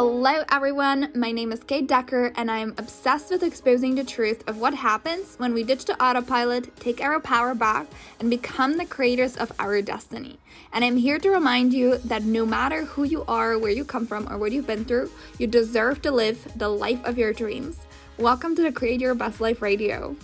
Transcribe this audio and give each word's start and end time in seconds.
Hello, 0.00 0.44
everyone. 0.52 1.10
My 1.16 1.32
name 1.32 1.50
is 1.50 1.64
Kate 1.64 1.88
Decker, 1.88 2.32
and 2.36 2.52
I 2.52 2.58
am 2.58 2.72
obsessed 2.78 3.32
with 3.32 3.42
exposing 3.42 3.96
the 3.96 4.04
truth 4.04 4.48
of 4.48 4.58
what 4.58 4.72
happens 4.72 5.34
when 5.38 5.52
we 5.52 5.64
ditch 5.64 5.86
the 5.86 6.00
autopilot, 6.00 6.76
take 6.76 7.00
our 7.00 7.18
power 7.18 7.52
back, 7.52 7.88
and 8.20 8.30
become 8.30 8.76
the 8.76 8.84
creators 8.84 9.36
of 9.36 9.50
our 9.58 9.82
destiny. 9.82 10.38
And 10.72 10.84
I'm 10.84 10.96
here 10.96 11.18
to 11.18 11.30
remind 11.30 11.74
you 11.74 11.98
that 12.04 12.22
no 12.22 12.46
matter 12.46 12.84
who 12.84 13.02
you 13.02 13.24
are, 13.26 13.58
where 13.58 13.72
you 13.72 13.84
come 13.84 14.06
from, 14.06 14.32
or 14.32 14.38
what 14.38 14.52
you've 14.52 14.68
been 14.68 14.84
through, 14.84 15.10
you 15.40 15.48
deserve 15.48 16.00
to 16.02 16.12
live 16.12 16.46
the 16.54 16.68
life 16.68 17.04
of 17.04 17.18
your 17.18 17.32
dreams. 17.32 17.80
Welcome 18.18 18.54
to 18.54 18.62
the 18.62 18.70
Create 18.70 19.00
Your 19.00 19.16
Best 19.16 19.40
Life 19.40 19.60
Radio. 19.60 20.14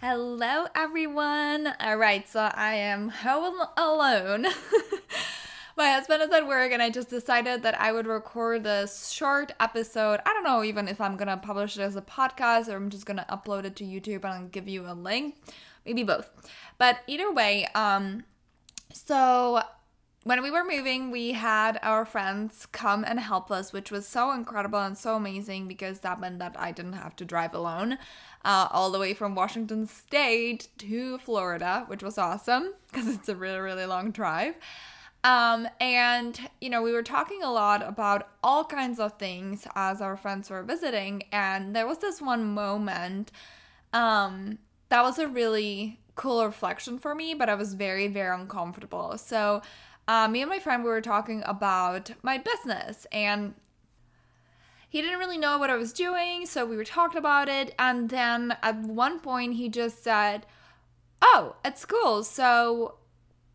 Hello, 0.00 0.68
everyone. 0.76 1.74
All 1.80 1.96
right, 1.96 2.28
so 2.28 2.38
I 2.54 2.74
am 2.74 3.08
home 3.08 3.66
alone. 3.76 4.46
my 5.76 5.90
husband 5.90 6.22
is 6.22 6.30
at 6.30 6.46
work 6.46 6.72
and 6.72 6.82
I 6.82 6.90
just 6.90 7.10
decided 7.10 7.62
that 7.62 7.80
I 7.80 7.92
would 7.92 8.06
record 8.06 8.64
this 8.64 9.10
short 9.10 9.52
episode. 9.58 10.20
I 10.24 10.32
don't 10.32 10.44
know 10.44 10.62
even 10.62 10.88
if 10.88 11.00
I'm 11.00 11.16
gonna 11.16 11.36
publish 11.36 11.76
it 11.76 11.82
as 11.82 11.96
a 11.96 12.02
podcast 12.02 12.68
or 12.68 12.76
I'm 12.76 12.90
just 12.90 13.06
gonna 13.06 13.26
upload 13.28 13.64
it 13.64 13.76
to 13.76 13.84
YouTube 13.84 14.24
and 14.24 14.26
I'll 14.26 14.46
give 14.46 14.68
you 14.68 14.86
a 14.86 14.94
link. 14.94 15.36
Maybe 15.84 16.02
both. 16.02 16.30
But 16.78 17.00
either 17.06 17.32
way, 17.32 17.66
um, 17.74 18.24
so 18.92 19.62
when 20.24 20.42
we 20.42 20.50
were 20.50 20.64
moving, 20.64 21.10
we 21.10 21.32
had 21.32 21.78
our 21.82 22.06
friends 22.06 22.66
come 22.66 23.04
and 23.04 23.20
help 23.20 23.50
us, 23.50 23.72
which 23.72 23.90
was 23.90 24.06
so 24.06 24.32
incredible 24.32 24.78
and 24.78 24.96
so 24.96 25.16
amazing 25.16 25.68
because 25.68 26.00
that 26.00 26.18
meant 26.18 26.38
that 26.38 26.56
I 26.58 26.72
didn't 26.72 26.94
have 26.94 27.14
to 27.16 27.26
drive 27.26 27.52
alone 27.52 27.98
uh, 28.44 28.68
all 28.70 28.90
the 28.90 28.98
way 28.98 29.12
from 29.12 29.34
Washington 29.34 29.86
State 29.86 30.68
to 30.78 31.18
Florida, 31.18 31.84
which 31.88 32.02
was 32.02 32.16
awesome 32.16 32.72
because 32.90 33.06
it's 33.08 33.28
a 33.28 33.36
really, 33.36 33.58
really 33.58 33.84
long 33.84 34.12
drive. 34.12 34.54
Um, 35.24 35.66
and, 35.80 36.38
you 36.60 36.68
know, 36.68 36.82
we 36.82 36.92
were 36.92 37.02
talking 37.02 37.42
a 37.42 37.50
lot 37.50 37.82
about 37.82 38.28
all 38.42 38.62
kinds 38.64 39.00
of 39.00 39.18
things 39.18 39.66
as 39.74 40.02
our 40.02 40.16
friends 40.18 40.50
were 40.50 40.62
visiting. 40.62 41.24
And 41.32 41.74
there 41.74 41.86
was 41.86 41.98
this 41.98 42.20
one 42.20 42.44
moment 42.44 43.32
um, 43.94 44.58
that 44.90 45.02
was 45.02 45.18
a 45.18 45.26
really 45.26 45.98
cool 46.14 46.44
reflection 46.44 46.98
for 46.98 47.14
me, 47.14 47.32
but 47.32 47.48
I 47.48 47.54
was 47.54 47.72
very, 47.72 48.06
very 48.06 48.38
uncomfortable. 48.38 49.16
So, 49.16 49.62
uh, 50.06 50.28
me 50.28 50.42
and 50.42 50.50
my 50.50 50.58
friend 50.58 50.84
we 50.84 50.90
were 50.90 51.00
talking 51.00 51.42
about 51.46 52.10
my 52.22 52.36
business 52.36 53.06
and 53.10 53.54
he 54.90 55.00
didn't 55.00 55.18
really 55.18 55.38
know 55.38 55.58
what 55.58 55.70
I 55.70 55.76
was 55.76 55.92
doing, 55.92 56.44
so 56.46 56.64
we 56.64 56.76
were 56.76 56.84
talking 56.84 57.18
about 57.18 57.48
it. 57.48 57.74
And 57.78 58.10
then 58.10 58.56
at 58.62 58.78
one 58.78 59.18
point, 59.18 59.54
he 59.54 59.68
just 59.68 60.04
said, 60.04 60.46
Oh, 61.20 61.56
at 61.64 61.78
school, 61.78 62.22
so 62.22 62.96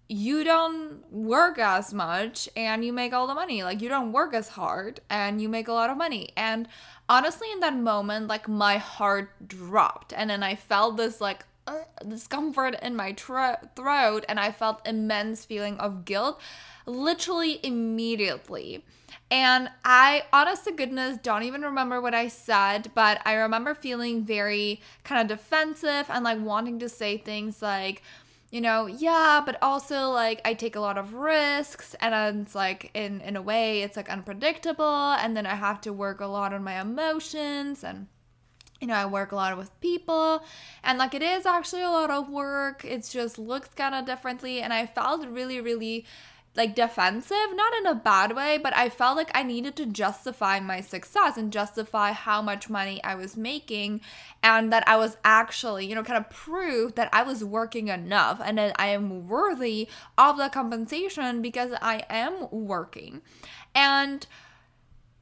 you 0.10 0.44
don't 0.44 1.04
work 1.12 1.60
as 1.60 1.94
much 1.94 2.50
and 2.56 2.84
you 2.84 2.92
make 2.92 3.14
all 3.14 3.28
the 3.28 3.36
money. 3.36 3.64
Like, 3.64 3.80
you 3.80 3.90
don't 3.90 4.12
work 4.12 4.34
as 4.34 4.50
hard 4.50 5.00
and 5.10 5.40
you 5.40 5.48
make 5.48 5.68
a 5.68 5.74
lot 5.74 5.92
of 5.92 5.98
money. 5.98 6.30
And 6.36 6.68
honestly, 7.08 7.52
in 7.52 7.60
that 7.60 7.76
moment, 7.76 8.28
like, 8.28 8.50
my 8.50 8.78
heart 8.78 9.48
dropped. 9.48 10.12
And 10.12 10.32
then 10.32 10.42
I 10.42 10.56
felt 10.56 10.98
this, 10.98 11.22
like, 11.22 11.46
uh, 11.68 11.84
discomfort 12.08 12.76
in 12.82 12.96
my 12.96 13.14
throat 13.14 14.26
and 14.28 14.40
I 14.40 14.52
felt 14.52 14.88
immense 14.88 15.46
feeling 15.46 15.78
of 15.78 16.06
guilt 16.06 16.42
literally 16.88 17.60
immediately. 17.62 18.84
And 19.30 19.70
I, 19.86 20.24
honest 20.34 20.64
to 20.64 20.72
goodness, 20.72 21.20
don't 21.22 21.44
even 21.44 21.62
remember 21.62 22.02
what 22.02 22.16
I 22.16 22.30
said, 22.30 22.90
but 22.96 23.22
I 23.26 23.34
remember 23.34 23.76
feeling 23.76 24.24
very 24.26 24.82
kind 25.04 25.22
of 25.22 25.38
defensive 25.38 26.08
and 26.10 26.24
like 26.24 26.42
wanting 26.42 26.80
to 26.80 26.90
say 26.90 27.18
things 27.18 27.62
like, 27.62 28.02
you 28.52 28.62
know, 28.62 28.88
yeah, 28.88 29.42
but 29.46 29.58
also 29.62 30.10
like 30.10 30.42
I 30.44 30.56
take 30.56 30.76
a 30.76 30.80
lot 30.80 30.98
of 30.98 31.14
risks 31.14 31.96
and 32.02 32.42
it's 32.42 32.56
like 32.56 32.90
in 32.96 33.22
in 33.22 33.36
a 33.36 33.42
way 33.42 33.84
it's 33.84 33.96
like 33.96 34.10
unpredictable 34.10 35.12
and 35.12 35.38
then 35.38 35.46
I 35.46 35.56
have 35.56 35.82
to 35.82 35.94
work 35.94 36.20
a 36.20 36.26
lot 36.26 36.54
on 36.54 36.64
my 36.64 36.82
emotions 36.82 37.84
and 37.84 38.08
you 38.82 38.88
know, 38.88 38.96
I 38.96 39.06
work 39.06 39.34
a 39.34 39.36
lot 39.36 39.58
with 39.58 39.78
people 39.82 40.44
and 40.84 40.98
like 40.98 41.14
it 41.14 41.22
is 41.22 41.46
actually 41.46 41.82
a 41.84 41.90
lot 41.90 42.10
of 42.10 42.30
work. 42.30 42.86
It's 42.86 43.12
just 43.12 43.38
looks 43.38 43.70
kind 43.76 43.94
of 43.94 44.06
differently 44.06 44.62
and 44.62 44.74
I 44.74 44.88
felt 44.88 45.28
really 45.28 45.62
really 45.62 46.06
like 46.60 46.76
defensive, 46.76 47.56
not 47.56 47.74
in 47.78 47.86
a 47.86 47.96
bad 47.96 48.36
way, 48.36 48.60
but 48.62 48.76
I 48.76 48.90
felt 48.90 49.16
like 49.16 49.32
I 49.34 49.44
needed 49.44 49.78
to 49.78 49.86
justify 49.86 50.60
my 50.60 50.82
success 50.82 51.38
and 51.38 51.54
justify 51.54 52.12
how 52.12 52.42
much 52.42 52.70
money 52.70 53.02
I 53.02 53.16
was 53.16 53.38
making 53.38 54.02
and 54.44 54.72
that 54.74 54.86
I 54.86 54.98
was 54.98 55.16
actually, 55.24 55.86
you 55.88 55.96
know, 55.96 56.04
kind 56.04 56.18
of 56.18 56.30
prove 56.30 56.96
that 56.96 57.10
I 57.14 57.24
was 57.24 57.46
working 57.46 57.88
enough 57.88 58.42
and 58.44 58.58
that 58.58 58.76
I 58.78 58.88
am 58.88 59.30
worthy 59.30 59.88
of 60.18 60.36
the 60.36 60.50
compensation 60.50 61.42
because 61.42 61.72
I 61.82 62.04
am 62.10 62.50
working. 62.52 63.22
And 63.74 64.28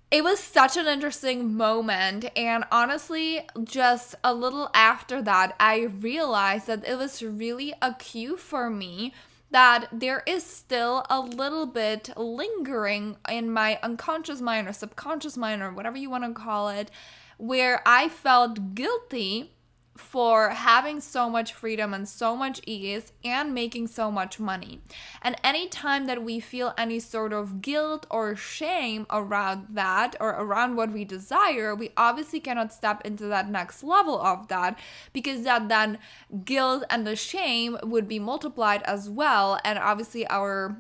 it 0.10 0.24
was 0.24 0.40
such 0.40 0.76
an 0.76 0.88
interesting 0.88 1.54
moment 1.54 2.26
and 2.36 2.64
honestly 2.72 3.42
just 3.64 4.16
a 4.24 4.34
little 4.34 4.70
after 4.74 5.22
that 5.22 5.54
i 5.60 5.82
realized 6.00 6.68
that 6.68 6.88
it 6.88 6.98
was 6.98 7.22
really 7.22 7.74
a 7.82 7.94
cue 7.96 8.38
for 8.38 8.70
me 8.70 9.14
that 9.52 9.88
there 9.92 10.24
is 10.26 10.44
still 10.44 11.06
a 11.10 11.20
little 11.20 11.66
bit 11.66 12.10
lingering 12.18 13.18
in 13.30 13.52
my 13.52 13.80
unconscious 13.82 14.42
mind 14.42 14.68
or 14.68 14.74
subconscious 14.74 15.38
mind 15.38 15.62
or 15.62 15.72
whatever 15.72 15.98
you 15.98 16.10
want 16.10 16.24
to 16.24 16.34
call 16.34 16.70
it, 16.70 16.92
where 17.38 17.82
I 17.86 18.10
felt 18.10 18.76
guilty 18.76 19.54
for 19.98 20.50
having 20.50 21.02
so 21.02 21.30
much 21.30 21.54
freedom 21.54 21.94
and 21.94 22.08
so 22.08 22.36
much 22.36 22.62
ease 22.66 23.12
and 23.24 23.54
making 23.54 23.88
so 23.88 24.12
much 24.12 24.40
money. 24.40 24.82
And 25.22 25.36
anytime 25.44 26.06
that 26.06 26.24
we 26.24 26.40
feel 26.40 26.74
any 26.78 27.00
sort 27.00 27.34
of 27.34 27.62
guilt 27.62 28.06
or 28.10 28.36
shame 28.36 29.06
around 29.10 29.68
that 29.72 30.16
or 30.20 30.30
around 30.30 30.76
what 30.76 30.92
we 30.92 31.06
desire, 31.06 31.76
we 31.76 31.92
obviously 31.98 32.40
cannot 32.40 32.74
step 32.74 33.06
into 33.06 33.26
that 33.26 33.50
next 33.50 33.84
level 33.84 34.20
of 34.22 34.48
that 34.48 34.78
because 35.14 35.44
that 35.44 35.70
then 35.70 36.00
guilt 36.46 36.84
and 36.90 37.06
the 37.06 37.16
shame 37.16 37.78
would 37.84 38.08
be 38.08 38.20
multiplied 38.20 38.84
as 38.84 39.10
well. 39.10 39.60
And 39.64 39.78
obviously, 39.80 40.28
our 40.28 40.78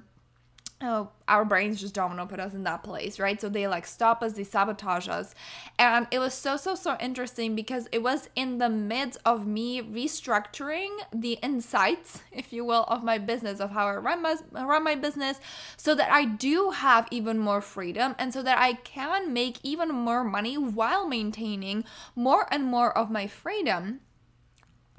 oh, 0.79 1.09
our 1.27 1.43
brains 1.43 1.81
just 1.81 1.95
don't 1.95 2.15
want 2.15 2.29
to 2.29 2.35
put 2.35 2.39
us 2.39 2.53
in 2.53 2.63
that 2.63 2.83
place, 2.83 3.19
right? 3.19 3.41
So 3.41 3.49
they 3.49 3.67
like 3.67 3.88
stop 3.88 4.21
us, 4.21 4.33
they 4.33 4.43
sabotage 4.43 5.07
us. 5.07 5.33
And 5.79 6.05
it 6.11 6.19
was 6.19 6.35
so, 6.35 6.55
so, 6.55 6.75
so 6.75 6.95
interesting 6.99 7.55
because 7.55 7.88
it 7.91 8.03
was 8.03 8.29
in 8.35 8.59
the 8.59 8.69
midst 8.69 9.19
of 9.25 9.47
me 9.47 9.81
restructuring 9.81 10.89
the 11.13 11.33
insights, 11.41 12.21
if 12.31 12.53
you 12.53 12.63
will, 12.63 12.83
of 12.83 13.03
my 13.03 13.17
business, 13.17 13.59
of 13.59 13.71
how 13.71 13.88
I 13.88 13.95
run 13.95 14.21
my, 14.21 14.35
run 14.51 14.83
my 14.83 14.95
business, 14.95 15.39
so 15.77 15.95
that 15.95 16.11
I 16.11 16.25
do 16.25 16.69
have 16.69 17.07
even 17.09 17.39
more 17.39 17.61
freedom 17.61 18.15
and 18.19 18.31
so 18.31 18.44
that 18.44 18.59
I 18.59 18.73
can 18.73 19.33
make 19.33 19.57
even 19.63 19.89
more 19.89 20.23
money 20.23 20.57
while 20.57 21.07
maintaining 21.07 21.85
more 22.15 22.47
and 22.51 22.63
more 22.65 22.95
of 22.95 23.09
my 23.09 23.25
freedom. 23.25 24.01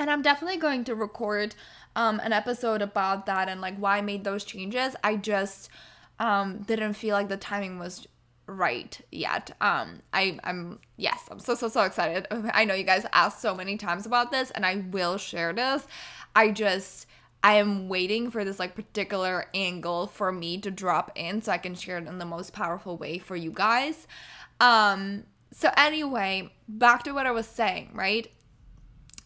And 0.01 0.11
I'm 0.11 0.23
definitely 0.23 0.59
going 0.59 0.85
to 0.85 0.95
record 0.95 1.57
um, 1.99 2.21
an 2.21 2.33
episode 2.33 2.81
about 2.81 3.27
that 3.27 3.49
and 3.49 3.61
like 3.61 3.77
why 3.77 3.99
I 3.99 4.03
made 4.03 4.23
those 4.23 4.45
changes. 4.45 4.95
I 5.03 5.17
just 5.17 5.69
um, 6.21 6.63
didn't 6.63 6.95
feel 6.95 7.13
like 7.13 7.29
the 7.29 7.37
timing 7.37 7.81
was 7.81 8.07
right 8.47 8.99
yet. 9.11 9.51
Um, 9.61 10.03
I, 10.13 10.39
I'm 10.45 10.79
yes, 10.97 11.25
I'm 11.29 11.41
so 11.41 11.57
so 11.57 11.69
so 11.69 11.83
excited. 11.83 12.29
I 12.31 12.65
know 12.65 12.75
you 12.75 12.85
guys 12.85 13.05
asked 13.13 13.43
so 13.43 13.53
many 13.53 13.77
times 13.77 14.07
about 14.07 14.31
this, 14.31 14.53
and 14.53 14.65
I 14.65 14.77
will 14.93 15.19
share 15.19 15.53
this. 15.53 15.89
I 16.37 16.53
just 16.53 17.07
I 17.43 17.55
am 17.55 17.89
waiting 17.89 18.31
for 18.31 18.45
this 18.45 18.61
like 18.61 18.77
particular 18.77 19.47
angle 19.53 20.07
for 20.07 20.31
me 20.31 20.59
to 20.59 20.71
drop 20.71 21.11
in 21.17 21.43
so 21.43 21.51
I 21.51 21.59
can 21.59 21.75
share 21.75 21.99
it 21.99 22.07
in 22.07 22.19
the 22.19 22.25
most 22.25 22.53
powerful 22.53 22.97
way 22.97 23.19
for 23.19 23.35
you 23.35 23.51
guys. 23.51 24.07
Um, 24.61 25.25
so 25.53 25.73
anyway, 25.77 26.53
back 26.69 27.03
to 27.05 27.13
what 27.13 27.27
I 27.27 27.33
was 27.33 27.49
saying, 27.49 27.91
right? 27.93 28.31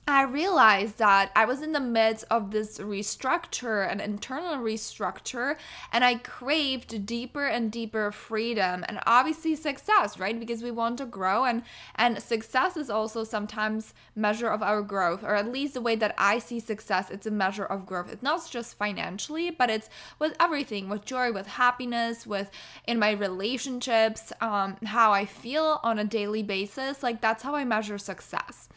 I 0.09 0.23
realized 0.23 0.99
that 0.99 1.31
I 1.37 1.45
was 1.45 1.63
in 1.63 1.71
the 1.71 1.79
midst 1.79 2.25
of 2.29 2.51
this 2.51 2.79
restructure, 2.79 3.89
an 3.89 4.01
internal 4.01 4.57
restructure, 4.57 5.57
and 5.93 6.05
I 6.05 6.17
craved 6.17 7.07
deeper 7.07 7.47
and 7.47 7.71
deeper 7.71 8.11
freedom 8.11 8.85
and 8.89 8.99
obviously 9.07 9.55
success, 9.55 10.19
right? 10.19 10.39
Because 10.39 10.61
we 10.61 10.73
want 10.73 10.99
to 10.99 11.07
grow 11.07 11.45
and 11.45 11.63
and 11.95 12.21
success 12.21 12.77
is 12.77 12.91
also 12.91 13.23
sometimes 13.23 13.95
measure 14.17 14.49
of 14.49 14.61
our 14.61 14.83
growth, 14.83 15.23
or 15.23 15.37
at 15.37 15.53
least 15.53 15.75
the 15.75 15.81
way 15.81 15.95
that 15.95 16.17
I 16.19 16.41
see 16.41 16.59
success, 16.59 17.09
it's 17.09 17.29
a 17.29 17.31
measure 17.31 17.65
of 17.65 17.87
growth. 17.87 18.13
It's 18.13 18.25
not 18.25 18.51
just 18.51 18.77
financially, 18.77 19.51
but 19.51 19.71
it's 19.71 19.89
with 20.19 20.35
everything, 20.41 20.89
with 20.89 21.05
joy, 21.05 21.31
with 21.31 21.47
happiness, 21.47 22.27
with 22.27 22.51
in 22.89 22.99
my 22.99 23.13
relationships, 23.13 24.33
um, 24.41 24.79
how 24.85 25.13
I 25.13 25.27
feel 25.27 25.79
on 25.85 26.01
a 26.01 26.05
daily 26.05 26.43
basis. 26.43 27.05
Like 27.05 27.21
that's 27.21 27.45
how 27.45 27.55
I 27.55 27.65
measure 27.65 27.99
success. 27.99 28.69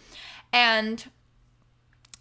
And 0.56 1.04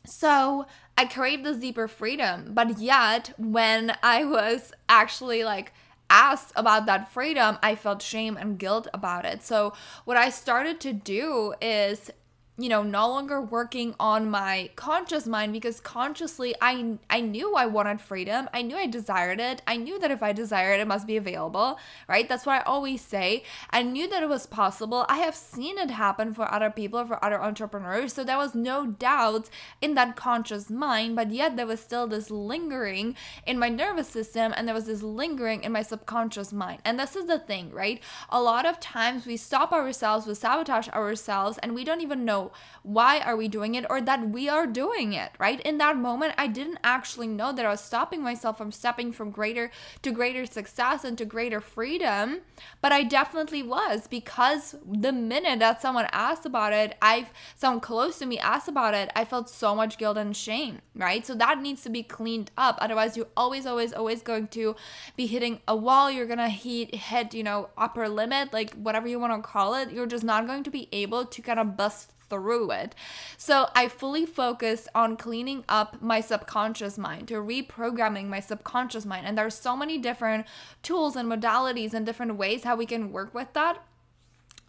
so 0.04 0.66
I 0.98 1.04
craved 1.04 1.44
this 1.44 1.58
deeper 1.58 1.86
freedom, 1.86 2.50
but 2.52 2.80
yet 2.80 3.32
when 3.38 3.96
I 4.02 4.24
was 4.24 4.72
actually 4.88 5.44
like 5.44 5.72
asked 6.10 6.52
about 6.56 6.86
that 6.86 7.12
freedom, 7.12 7.58
I 7.62 7.76
felt 7.76 8.02
shame 8.02 8.36
and 8.36 8.58
guilt 8.58 8.88
about 8.92 9.24
it. 9.24 9.44
So 9.44 9.72
what 10.04 10.16
I 10.16 10.30
started 10.30 10.80
to 10.80 10.92
do 10.92 11.54
is 11.62 12.10
you 12.56 12.68
know 12.68 12.84
no 12.84 13.08
longer 13.08 13.40
working 13.40 13.96
on 13.98 14.30
my 14.30 14.70
conscious 14.76 15.26
mind 15.26 15.52
because 15.52 15.80
consciously 15.80 16.54
i 16.60 16.96
i 17.10 17.20
knew 17.20 17.56
i 17.56 17.66
wanted 17.66 18.00
freedom. 18.00 18.48
I 18.54 18.62
knew 18.62 18.76
i 18.76 18.86
desired 18.86 19.40
it. 19.40 19.60
I 19.66 19.76
knew 19.76 19.98
that 19.98 20.12
if 20.12 20.22
i 20.22 20.32
desired 20.32 20.74
it, 20.74 20.82
it 20.82 20.86
must 20.86 21.06
be 21.06 21.16
available 21.16 21.80
right? 22.08 22.28
That's 22.28 22.46
what 22.46 22.60
i 22.60 22.64
always 22.64 23.00
say. 23.00 23.42
I 23.70 23.82
knew 23.82 24.08
that 24.08 24.22
it 24.22 24.28
was 24.28 24.46
possible. 24.46 25.04
I 25.08 25.18
have 25.18 25.34
seen 25.34 25.78
it 25.78 25.90
happen 25.90 26.32
for 26.32 26.52
other 26.52 26.70
people 26.70 27.04
for 27.04 27.22
other 27.24 27.42
entrepreneurs. 27.42 28.12
So 28.12 28.22
there 28.22 28.38
was 28.38 28.54
no 28.54 28.86
doubt 28.86 29.50
in 29.80 29.94
that 29.94 30.14
conscious 30.14 30.70
mind 30.70 31.16
but 31.16 31.32
yet 31.32 31.56
there 31.56 31.66
was 31.66 31.80
still 31.80 32.06
this 32.06 32.30
lingering 32.30 33.16
in 33.46 33.58
my 33.58 33.68
nervous 33.68 34.06
system 34.08 34.54
and 34.56 34.68
there 34.68 34.74
was 34.76 34.86
this 34.86 35.02
lingering 35.02 35.64
in 35.64 35.72
my 35.72 35.82
subconscious 35.82 36.52
mind. 36.52 36.82
And 36.84 37.00
this 37.00 37.16
is 37.16 37.26
the 37.26 37.40
thing 37.40 37.72
right? 37.72 38.00
A 38.28 38.40
lot 38.40 38.64
of 38.64 38.78
times 38.78 39.26
we 39.26 39.36
stop 39.36 39.72
ourselves 39.72 40.24
we 40.28 40.34
sabotage 40.34 40.88
ourselves 40.90 41.58
and 41.58 41.74
we 41.74 41.82
don't 41.82 42.00
even 42.00 42.24
know 42.24 42.43
why 42.82 43.20
are 43.20 43.36
we 43.36 43.48
doing 43.48 43.74
it 43.74 43.86
or 43.88 44.00
that 44.00 44.28
we 44.28 44.48
are 44.48 44.66
doing 44.66 45.12
it, 45.12 45.32
right? 45.38 45.60
In 45.60 45.78
that 45.78 45.96
moment, 45.96 46.34
I 46.38 46.46
didn't 46.46 46.78
actually 46.84 47.26
know 47.26 47.52
that 47.52 47.64
I 47.64 47.70
was 47.70 47.80
stopping 47.80 48.22
myself 48.22 48.58
from 48.58 48.72
stepping 48.72 49.12
from 49.12 49.30
greater 49.30 49.70
to 50.02 50.10
greater 50.10 50.46
success 50.46 51.04
and 51.04 51.16
to 51.18 51.24
greater 51.24 51.60
freedom, 51.60 52.40
but 52.80 52.92
I 52.92 53.02
definitely 53.02 53.62
was 53.62 54.06
because 54.06 54.74
the 54.86 55.12
minute 55.12 55.58
that 55.58 55.82
someone 55.82 56.06
asked 56.12 56.46
about 56.46 56.72
it, 56.72 56.96
I've 57.00 57.32
someone 57.56 57.80
close 57.80 58.18
to 58.18 58.26
me 58.26 58.38
asked 58.38 58.68
about 58.68 58.94
it, 58.94 59.10
I 59.14 59.24
felt 59.24 59.48
so 59.48 59.74
much 59.74 59.98
guilt 59.98 60.16
and 60.16 60.36
shame, 60.36 60.80
right? 60.94 61.26
So 61.26 61.34
that 61.34 61.60
needs 61.60 61.82
to 61.82 61.90
be 61.90 62.02
cleaned 62.02 62.50
up. 62.56 62.78
Otherwise, 62.80 63.16
you're 63.16 63.28
always, 63.36 63.66
always, 63.66 63.92
always 63.92 64.22
going 64.22 64.48
to 64.48 64.76
be 65.16 65.26
hitting 65.26 65.60
a 65.66 65.76
wall. 65.76 66.10
You're 66.10 66.26
gonna 66.26 66.48
hit, 66.48 66.94
hit, 66.94 67.34
you 67.34 67.42
know, 67.42 67.68
upper 67.76 68.08
limit, 68.08 68.52
like 68.52 68.74
whatever 68.74 69.08
you 69.08 69.18
want 69.18 69.32
to 69.34 69.48
call 69.48 69.74
it. 69.74 69.90
You're 69.90 70.06
just 70.06 70.24
not 70.24 70.46
going 70.46 70.64
to 70.64 70.70
be 70.70 70.88
able 70.92 71.24
to 71.24 71.42
kind 71.42 71.58
of 71.58 71.76
bust 71.76 72.13
through 72.28 72.70
it. 72.70 72.94
So 73.36 73.68
I 73.74 73.88
fully 73.88 74.26
focused 74.26 74.88
on 74.94 75.16
cleaning 75.16 75.64
up 75.68 76.00
my 76.02 76.20
subconscious 76.20 76.98
mind, 76.98 77.28
to 77.28 77.34
reprogramming 77.34 78.26
my 78.26 78.40
subconscious 78.40 79.04
mind. 79.04 79.26
And 79.26 79.36
there's 79.36 79.54
so 79.54 79.76
many 79.76 79.98
different 79.98 80.46
tools 80.82 81.16
and 81.16 81.30
modalities 81.30 81.94
and 81.94 82.04
different 82.04 82.36
ways 82.36 82.64
how 82.64 82.76
we 82.76 82.86
can 82.86 83.12
work 83.12 83.34
with 83.34 83.52
that. 83.52 83.82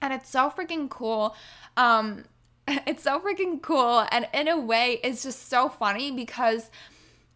And 0.02 0.14
it's 0.14 0.30
so 0.30 0.50
freaking 0.50 0.90
cool. 0.90 1.36
Um, 1.78 2.26
it's 2.68 3.04
so 3.04 3.20
freaking 3.20 3.62
cool. 3.62 4.06
And 4.12 4.28
in 4.34 4.48
a 4.48 4.60
way, 4.60 5.00
it's 5.04 5.24
just 5.24 5.50
so 5.50 5.70
funny 5.70 6.12
because 6.12 6.70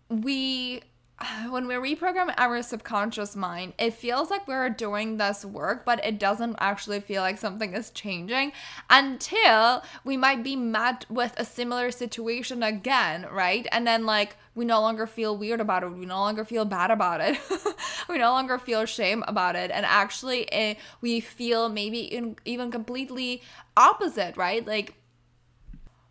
we 0.09 0.81
when 1.49 1.67
we 1.67 1.75
reprogram 1.75 2.33
our 2.37 2.61
subconscious 2.61 3.35
mind, 3.35 3.73
it 3.77 3.93
feels 3.93 4.29
like 4.29 4.47
we're 4.47 4.69
doing 4.69 5.17
this 5.17 5.43
work, 5.43 5.85
but 5.85 6.03
it 6.05 6.19
doesn't 6.19 6.55
actually 6.59 6.99
feel 6.99 7.21
like 7.21 7.37
something 7.37 7.73
is 7.73 7.89
changing 7.91 8.51
until 8.89 9.83
we 10.03 10.17
might 10.17 10.43
be 10.43 10.55
met 10.55 11.05
with 11.09 11.33
a 11.37 11.45
similar 11.45 11.91
situation 11.91 12.63
again, 12.63 13.25
right? 13.31 13.67
And 13.71 13.85
then, 13.85 14.05
like, 14.05 14.37
we 14.55 14.65
no 14.65 14.81
longer 14.81 15.07
feel 15.07 15.37
weird 15.37 15.61
about 15.61 15.83
it. 15.83 15.91
We 15.91 16.05
no 16.05 16.19
longer 16.19 16.43
feel 16.43 16.65
bad 16.65 16.91
about 16.91 17.21
it. 17.21 17.37
we 18.09 18.17
no 18.17 18.31
longer 18.31 18.57
feel 18.57 18.85
shame 18.85 19.23
about 19.27 19.55
it. 19.55 19.71
And 19.71 19.85
actually, 19.85 20.41
it, 20.43 20.51
eh, 20.51 20.73
we 21.01 21.19
feel 21.19 21.69
maybe 21.69 22.01
in, 22.01 22.35
even 22.45 22.71
completely 22.71 23.41
opposite, 23.77 24.35
right? 24.35 24.65
Like, 24.65 24.95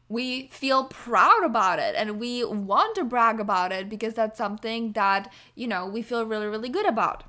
we 0.08 0.48
feel 0.48 0.84
proud 0.84 1.44
about 1.44 1.78
it 1.78 1.94
and 1.96 2.18
we 2.18 2.44
want 2.44 2.94
to 2.94 3.04
brag 3.04 3.40
about 3.40 3.72
it 3.72 3.88
because 3.88 4.14
that's 4.14 4.38
something 4.38 4.92
that, 4.92 5.30
you 5.54 5.66
know, 5.66 5.86
we 5.86 6.02
feel 6.02 6.24
really, 6.24 6.46
really 6.46 6.70
good 6.70 6.86
about. 6.86 7.24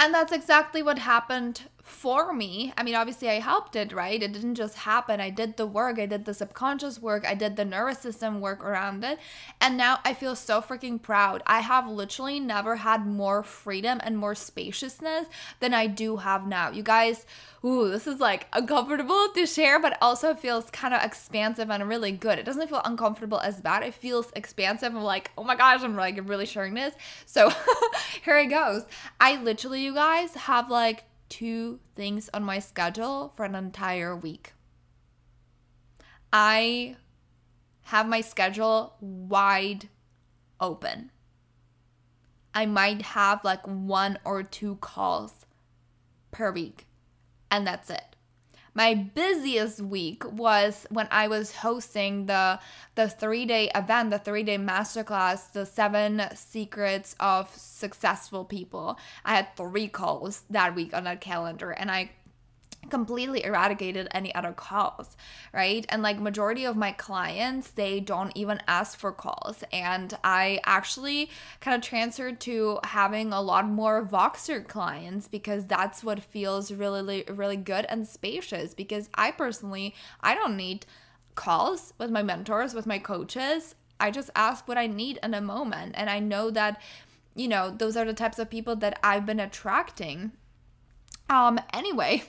And 0.00 0.12
that's 0.12 0.32
exactly 0.32 0.82
what 0.82 0.98
happened 0.98 1.62
for 1.84 2.32
me, 2.32 2.72
I 2.78 2.82
mean, 2.82 2.94
obviously, 2.94 3.28
I 3.28 3.40
helped 3.40 3.76
it, 3.76 3.92
right? 3.92 4.22
It 4.22 4.32
didn't 4.32 4.54
just 4.54 4.74
happen. 4.74 5.20
I 5.20 5.28
did 5.28 5.58
the 5.58 5.66
work, 5.66 5.98
I 5.98 6.06
did 6.06 6.24
the 6.24 6.32
subconscious 6.32 7.00
work, 7.00 7.26
I 7.26 7.34
did 7.34 7.56
the 7.56 7.64
nervous 7.66 7.98
system 7.98 8.40
work 8.40 8.64
around 8.64 9.04
it. 9.04 9.18
And 9.60 9.76
now 9.76 9.98
I 10.02 10.14
feel 10.14 10.34
so 10.34 10.62
freaking 10.62 11.00
proud. 11.00 11.42
I 11.46 11.60
have 11.60 11.86
literally 11.86 12.40
never 12.40 12.76
had 12.76 13.06
more 13.06 13.42
freedom 13.42 14.00
and 14.02 14.16
more 14.16 14.34
spaciousness 14.34 15.26
than 15.60 15.74
I 15.74 15.86
do 15.86 16.16
have 16.16 16.46
now. 16.46 16.70
You 16.70 16.82
guys, 16.82 17.26
ooh, 17.62 17.90
this 17.90 18.06
is 18.06 18.18
like 18.18 18.46
uncomfortable 18.54 19.28
to 19.34 19.44
share, 19.44 19.78
but 19.78 19.98
also 20.00 20.34
feels 20.34 20.70
kind 20.70 20.94
of 20.94 21.02
expansive 21.02 21.68
and 21.68 21.86
really 21.86 22.12
good. 22.12 22.38
It 22.38 22.46
doesn't 22.46 22.68
feel 22.68 22.80
uncomfortable 22.86 23.40
as 23.40 23.60
bad. 23.60 23.82
It 23.82 23.92
feels 23.92 24.32
expansive. 24.34 24.94
I'm 24.94 25.02
like, 25.02 25.32
oh 25.36 25.44
my 25.44 25.54
gosh, 25.54 25.82
I'm 25.82 25.96
like 25.96 26.18
really 26.26 26.46
sharing 26.46 26.72
this. 26.72 26.94
So 27.26 27.50
here 28.24 28.38
it 28.38 28.46
goes. 28.46 28.86
I 29.20 29.36
literally, 29.36 29.82
you 29.84 29.92
guys, 29.92 30.32
have 30.32 30.70
like 30.70 31.04
two 31.34 31.80
things 31.96 32.30
on 32.32 32.44
my 32.44 32.60
schedule 32.60 33.32
for 33.34 33.44
an 33.44 33.56
entire 33.56 34.14
week. 34.14 34.52
I 36.32 36.94
have 37.82 38.06
my 38.06 38.20
schedule 38.20 38.94
wide 39.00 39.88
open. 40.60 41.10
I 42.54 42.66
might 42.66 43.02
have 43.02 43.42
like 43.42 43.66
one 43.66 44.16
or 44.24 44.44
two 44.44 44.76
calls 44.76 45.44
per 46.30 46.52
week, 46.52 46.86
and 47.50 47.66
that's 47.66 47.90
it 47.90 48.13
my 48.74 48.94
busiest 48.94 49.80
week 49.80 50.24
was 50.30 50.86
when 50.90 51.08
I 51.10 51.28
was 51.28 51.54
hosting 51.56 52.26
the 52.26 52.58
the 52.96 53.08
three 53.08 53.46
day 53.46 53.70
event, 53.74 54.10
the 54.10 54.18
three 54.18 54.42
day 54.42 54.58
masterclass, 54.58 55.52
the 55.52 55.64
seven 55.64 56.22
secrets 56.34 57.14
of 57.20 57.48
successful 57.56 58.44
people. 58.44 58.98
I 59.24 59.36
had 59.36 59.56
three 59.56 59.88
calls 59.88 60.42
that 60.50 60.74
week 60.74 60.92
on 60.92 61.04
that 61.04 61.20
calendar, 61.20 61.70
and 61.70 61.90
I 61.90 62.10
completely 62.90 63.44
eradicated 63.44 64.08
any 64.12 64.34
other 64.34 64.52
calls 64.52 65.16
right? 65.52 65.86
And 65.88 66.02
like 66.02 66.18
majority 66.18 66.64
of 66.64 66.76
my 66.76 66.92
clients 66.92 67.70
they 67.70 68.00
don't 68.00 68.36
even 68.36 68.60
ask 68.66 68.98
for 68.98 69.12
calls. 69.12 69.62
And 69.72 70.16
i 70.24 70.60
actually 70.64 71.30
kind 71.60 71.74
of 71.74 71.82
transferred 71.82 72.40
to 72.40 72.78
having 72.84 73.32
a 73.32 73.40
lot 73.40 73.66
more 73.66 74.04
voxer 74.04 74.66
clients 74.66 75.28
because 75.28 75.66
that's 75.66 76.02
what 76.04 76.22
feels 76.22 76.72
really 76.72 77.24
really 77.28 77.56
good 77.56 77.86
and 77.88 78.06
spacious 78.06 78.74
because 78.74 79.08
i 79.14 79.30
personally 79.30 79.94
i 80.20 80.34
don't 80.34 80.56
need 80.56 80.86
calls 81.34 81.92
with 81.98 82.10
my 82.10 82.22
mentors 82.22 82.74
with 82.74 82.86
my 82.86 82.98
coaches. 82.98 83.74
I 83.98 84.10
just 84.10 84.30
ask 84.34 84.66
what 84.68 84.78
i 84.78 84.86
need 84.86 85.18
in 85.22 85.34
a 85.34 85.40
moment. 85.40 85.94
And 85.96 86.10
i 86.10 86.18
know 86.18 86.50
that 86.50 86.80
you 87.34 87.48
know 87.48 87.70
those 87.70 87.96
are 87.96 88.04
the 88.04 88.12
types 88.12 88.38
of 88.38 88.50
people 88.50 88.76
that 88.76 88.98
i've 89.02 89.26
been 89.26 89.40
attracting. 89.40 90.32
Um 91.28 91.58
anyway 91.72 92.24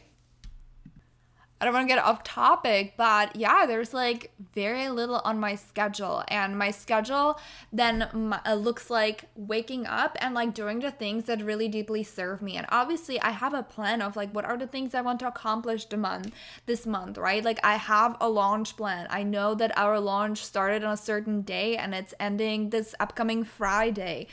I 1.60 1.63
don't 1.63 1.74
want 1.74 1.88
to 1.88 1.96
get 1.96 2.04
off 2.04 2.22
topic, 2.24 2.96
but 2.98 3.34
yeah, 3.34 3.66
there's 3.66 3.94
like 3.94 4.34
very 4.54 4.90
little 4.90 5.22
on 5.24 5.40
my 5.40 5.56
schedule. 5.56 6.22
And 6.28 6.60
my 6.60 6.69
schedule 6.69 7.40
then 7.72 8.02
uh, 8.04 8.56
looks 8.56 8.90
like 8.90 9.25
waking 9.36 9.86
up 9.86 10.18
and 10.19 10.35
like 10.35 10.54
doing 10.54 10.80
the 10.81 10.92
things 10.92 11.24
that 11.26 11.42
really 11.42 11.69
deeply 11.69 12.04
serve 12.04 12.42
me. 12.42 12.57
And 12.57 12.68
obviously, 12.69 13.21
I 13.21 13.31
have 13.31 13.54
a 13.54 13.64
plan 13.64 14.02
of 14.02 14.18
like 14.18 14.31
what 14.31 14.44
are 14.44 14.57
the 14.57 14.68
things 14.68 14.94
I 14.94 15.00
want 15.00 15.21
to 15.21 15.28
accomplish 15.30 15.85
the 15.85 15.95
month 15.95 16.33
this 16.66 16.85
month, 16.85 17.18
right? 17.18 17.44
Like 17.44 17.62
I 17.64 17.76
have 17.76 18.18
a 18.19 18.28
launch 18.28 18.76
plan. 18.76 19.07
I 19.09 19.24
know 19.24 19.56
that 19.56 19.78
our 19.78 19.97
launch 20.02 20.44
started 20.44 20.83
on 20.83 20.92
a 20.92 20.97
certain 20.97 21.42
day 21.42 21.78
and 21.78 21.95
it's 21.95 22.14
ending 22.19 22.69
this 22.71 22.94
upcoming 23.00 23.45
Friday 23.45 24.28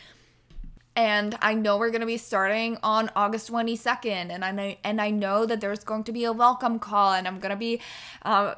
and 0.95 1.39
I 1.41 1.55
know 1.55 1.79
we're 1.79 1.91
going 1.91 2.01
to 2.01 2.07
be 2.07 2.19
starting 2.19 2.77
on 2.83 3.11
August 3.17 3.51
22nd 3.51 4.31
and 4.31 4.45
I 4.45 4.51
know 4.51 4.75
and 4.85 5.01
I 5.01 5.11
know 5.11 5.47
that 5.47 5.61
there's 5.61 5.85
going 5.85 6.05
to 6.05 6.13
be 6.13 6.25
a 6.25 6.33
welcome 6.33 6.79
call 6.79 7.15
and 7.15 7.27
I'm 7.27 7.39
going 7.39 7.51
to 7.51 7.57
be 7.57 7.81
um, 8.23 8.55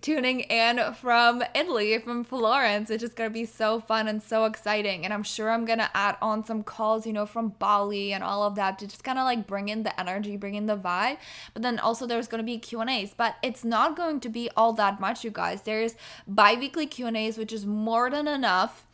tuning 0.00 0.40
in 0.40 0.94
from 0.94 1.42
Italy 1.54 1.98
from 1.98 2.22
Florence 2.22 2.90
which 2.90 3.02
is 3.02 3.12
going 3.12 3.28
to 3.28 3.34
be 3.34 3.44
so 3.44 3.80
fun 3.80 4.06
and 4.06 4.22
so 4.22 4.44
exciting. 4.44 5.04
And 5.04 5.12
I'm 5.12 5.24
sure 5.24 5.50
I'm 5.50 5.64
going 5.64 5.80
to 5.80 5.90
add 5.94 6.16
on 6.22 6.44
some 6.44 6.62
calls 6.62 7.06
you 7.06 7.12
know 7.12 7.26
from 7.26 7.48
Bali 7.58 8.12
and 8.12 8.22
all 8.22 8.44
of 8.44 8.54
that 8.54 8.78
to 8.78 8.86
just 8.86 9.02
kind 9.02 9.18
of 9.18 9.24
like 9.24 9.46
bring 9.46 9.68
in 9.68 9.82
the 9.82 9.98
energy 9.98 10.36
bring 10.36 10.54
in 10.54 10.66
the 10.66 10.76
vibe. 10.76 11.18
But 11.54 11.62
then 11.62 11.80
also 11.80 12.06
there's 12.06 12.28
going 12.28 12.38
to 12.38 12.44
be 12.44 12.58
Q&As 12.58 13.14
but 13.14 13.34
it's 13.42 13.64
not 13.64 13.96
going 13.96 14.20
to 14.20 14.28
be 14.28 14.48
all 14.56 14.72
that 14.74 15.00
much 15.00 15.24
you 15.24 15.30
guys. 15.30 15.62
There's 15.62 15.96
bi-weekly 16.28 16.86
Q&As 16.86 17.36
which 17.36 17.52
is 17.52 17.66
more 17.66 18.10
than 18.10 18.28
enough 18.28 18.86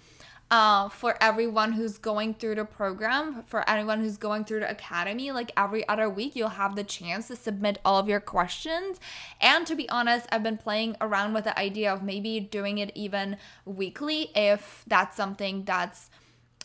uh, 0.50 0.88
for 0.88 1.16
everyone 1.20 1.72
who's 1.72 1.96
going 1.98 2.34
through 2.34 2.56
the 2.56 2.64
program, 2.64 3.44
for 3.46 3.68
anyone 3.70 4.00
who's 4.00 4.16
going 4.16 4.44
through 4.44 4.60
the 4.60 4.70
academy, 4.70 5.30
like 5.30 5.52
every 5.56 5.86
other 5.88 6.10
week, 6.10 6.34
you'll 6.34 6.48
have 6.48 6.74
the 6.74 6.82
chance 6.82 7.28
to 7.28 7.36
submit 7.36 7.78
all 7.84 7.98
of 7.98 8.08
your 8.08 8.20
questions. 8.20 8.98
And 9.40 9.66
to 9.66 9.76
be 9.76 9.88
honest, 9.88 10.26
I've 10.32 10.42
been 10.42 10.58
playing 10.58 10.96
around 11.00 11.34
with 11.34 11.44
the 11.44 11.56
idea 11.58 11.92
of 11.92 12.02
maybe 12.02 12.40
doing 12.40 12.78
it 12.78 12.90
even 12.96 13.36
weekly 13.64 14.30
if 14.34 14.84
that's 14.86 15.16
something 15.16 15.64
that's 15.64 16.10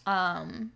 um 0.06 0.72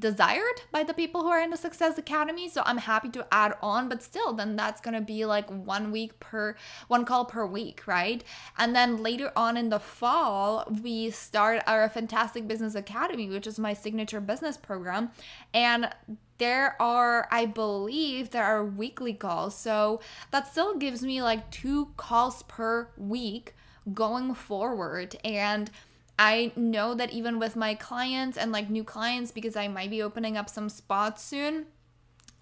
desired 0.00 0.62
by 0.72 0.82
the 0.82 0.94
people 0.94 1.22
who 1.22 1.28
are 1.28 1.40
in 1.40 1.50
the 1.50 1.56
Success 1.56 1.98
Academy. 1.98 2.48
So 2.48 2.62
I'm 2.64 2.78
happy 2.78 3.10
to 3.10 3.26
add 3.30 3.54
on, 3.62 3.88
but 3.88 4.02
still, 4.02 4.32
then 4.32 4.56
that's 4.56 4.80
gonna 4.80 5.00
be 5.00 5.24
like 5.24 5.48
one 5.50 5.92
week 5.92 6.18
per 6.18 6.56
one 6.88 7.04
call 7.04 7.24
per 7.24 7.46
week, 7.46 7.86
right? 7.86 8.24
And 8.58 8.74
then 8.74 9.02
later 9.02 9.30
on 9.36 9.56
in 9.56 9.68
the 9.68 9.78
fall, 9.78 10.66
we 10.82 11.10
start 11.10 11.62
our 11.66 11.88
Fantastic 11.88 12.48
Business 12.48 12.74
Academy, 12.74 13.28
which 13.28 13.46
is 13.46 13.58
my 13.58 13.74
signature 13.74 14.20
business 14.20 14.56
program. 14.56 15.10
And 15.54 15.90
there 16.38 16.80
are, 16.80 17.28
I 17.30 17.44
believe, 17.44 18.30
there 18.30 18.44
are 18.44 18.64
weekly 18.64 19.12
calls. 19.12 19.54
So 19.54 20.00
that 20.30 20.50
still 20.50 20.76
gives 20.76 21.02
me 21.02 21.22
like 21.22 21.50
two 21.50 21.90
calls 21.96 22.42
per 22.44 22.88
week 22.96 23.54
going 23.92 24.34
forward. 24.34 25.16
And 25.22 25.70
I 26.20 26.52
know 26.54 26.92
that 26.92 27.12
even 27.12 27.38
with 27.38 27.56
my 27.56 27.74
clients 27.74 28.36
and 28.36 28.52
like 28.52 28.68
new 28.68 28.84
clients, 28.84 29.32
because 29.32 29.56
I 29.56 29.68
might 29.68 29.88
be 29.88 30.02
opening 30.02 30.36
up 30.36 30.50
some 30.50 30.68
spots 30.68 31.24
soon. 31.24 31.64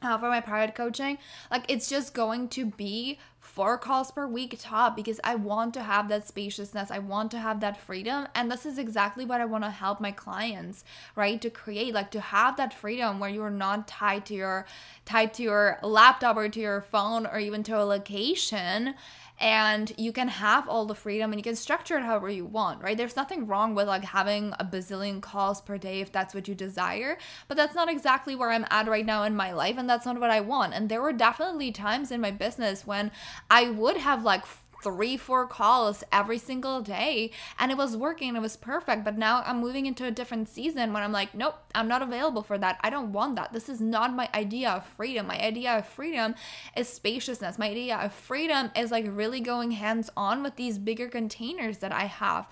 Uh, 0.01 0.17
for 0.17 0.29
my 0.29 0.41
private 0.41 0.77
coaching, 0.77 1.19
like 1.51 1.65
it's 1.67 1.89
just 1.89 2.15
going 2.15 2.47
to 2.47 2.67
be 2.67 3.19
four 3.41 3.77
calls 3.77 4.13
per 4.13 4.29
week 4.29 4.55
top 4.61 4.95
because 4.95 5.19
I 5.25 5.35
want 5.35 5.75
to 5.75 5.83
have 5.83 6.09
that 6.09 6.29
spaciousness. 6.29 6.93
I 6.93 7.01
want 7.01 7.33
to 7.33 7.39
have 7.41 7.59
that 7.61 7.77
freedom. 7.77 8.29
And 8.33 8.49
this 8.49 8.65
is 8.65 8.79
exactly 8.79 9.25
what 9.25 9.41
I 9.41 9.45
want 9.45 9.65
to 9.65 9.71
help 9.71 10.01
my 10.01 10.13
clients, 10.13 10.85
right? 11.17 11.41
To 11.41 11.51
create, 11.51 11.95
like 11.95 12.13
to 12.13 12.21
have 12.21 12.57
that 12.59 12.73
freedom 12.73 13.19
where 13.19 13.31
you're 13.31 13.51
not 13.51 13.89
tied 13.89 14.25
to 14.27 14.35
your 14.35 14.67
tied 15.05 15.35
to 15.35 15.43
your 15.43 15.81
laptop 15.83 16.37
or 16.37 16.49
to 16.49 16.61
your 16.61 16.81
phone 16.81 17.27
or 17.27 17.41
even 17.41 17.65
to 17.65 17.77
a 17.77 17.83
location 17.83 18.95
and 19.41 19.93
you 19.97 20.13
can 20.13 20.29
have 20.29 20.69
all 20.69 20.85
the 20.85 20.95
freedom 20.95 21.33
and 21.33 21.39
you 21.39 21.45
can 21.45 21.57
structure 21.57 21.97
it 21.97 22.05
however 22.05 22.29
you 22.29 22.45
want, 22.45 22.83
right? 22.83 22.97
There's 22.97 23.17
nothing 23.17 23.47
wrong 23.47 23.75
with 23.75 23.87
like 23.87 24.05
having 24.05 24.53
a 24.59 24.65
bazillion 24.65 25.21
calls 25.21 25.61
per 25.61 25.79
day 25.79 26.01
if 26.01 26.11
that's 26.11 26.35
what 26.35 26.49
you 26.49 26.55
desire, 26.55 27.19
but 27.47 27.57
that's 27.57 27.75
not 27.75 27.89
exactly 27.89 28.35
where 28.35 28.51
I'm 28.51 28.67
at 28.71 28.89
right 28.89 29.07
now 29.07 29.23
in 29.23 29.37
my 29.37 29.53
life 29.53 29.77
and 29.79 29.89
that's 29.89 30.07
not 30.07 30.19
what 30.19 30.31
I 30.31 30.41
want. 30.41 30.75
And 30.75 30.89
there 30.89 31.03
were 31.03 31.13
definitely 31.13 31.71
times 31.73 32.11
in 32.11 32.21
my 32.21 32.31
business 32.31 32.87
when 32.87 33.11
I 33.51 33.71
would 33.71 33.99
have 33.99 34.25
like 34.25 34.45
three, 34.83 35.17
four 35.17 35.47
calls 35.47 36.05
every 36.13 36.39
single 36.39 36.81
day. 36.81 37.31
And 37.59 37.71
it 37.71 37.77
was 37.77 37.97
working, 37.97 38.35
it 38.37 38.43
was 38.43 38.57
perfect. 38.57 39.05
But 39.05 39.19
now 39.19 39.43
I'm 39.45 39.61
moving 39.61 39.87
into 39.87 40.05
a 40.05 40.11
different 40.11 40.49
season 40.49 40.93
when 40.93 41.03
I'm 41.03 41.13
like, 41.13 41.35
nope, 41.35 41.57
I'm 41.75 41.89
not 41.89 42.03
available 42.03 42.43
for 42.43 42.59
that. 42.59 42.79
I 42.83 42.91
don't 42.91 43.13
want 43.13 43.37
that. 43.37 43.53
This 43.53 43.69
is 43.69 43.81
not 43.81 44.15
my 44.15 44.29
idea 44.35 44.71
of 44.71 44.87
freedom. 44.87 45.27
My 45.27 45.41
idea 45.41 45.79
of 45.79 45.87
freedom 45.87 46.35
is 46.77 46.89
spaciousness. 46.89 47.59
My 47.59 47.71
idea 47.71 47.97
of 47.97 48.13
freedom 48.13 48.71
is 48.77 48.91
like 48.91 49.07
really 49.09 49.41
going 49.41 49.73
hands 49.73 50.11
on 50.17 50.43
with 50.43 50.57
these 50.57 50.79
bigger 50.79 51.09
containers 51.09 51.79
that 51.79 51.93
I 51.93 52.05
have. 52.05 52.49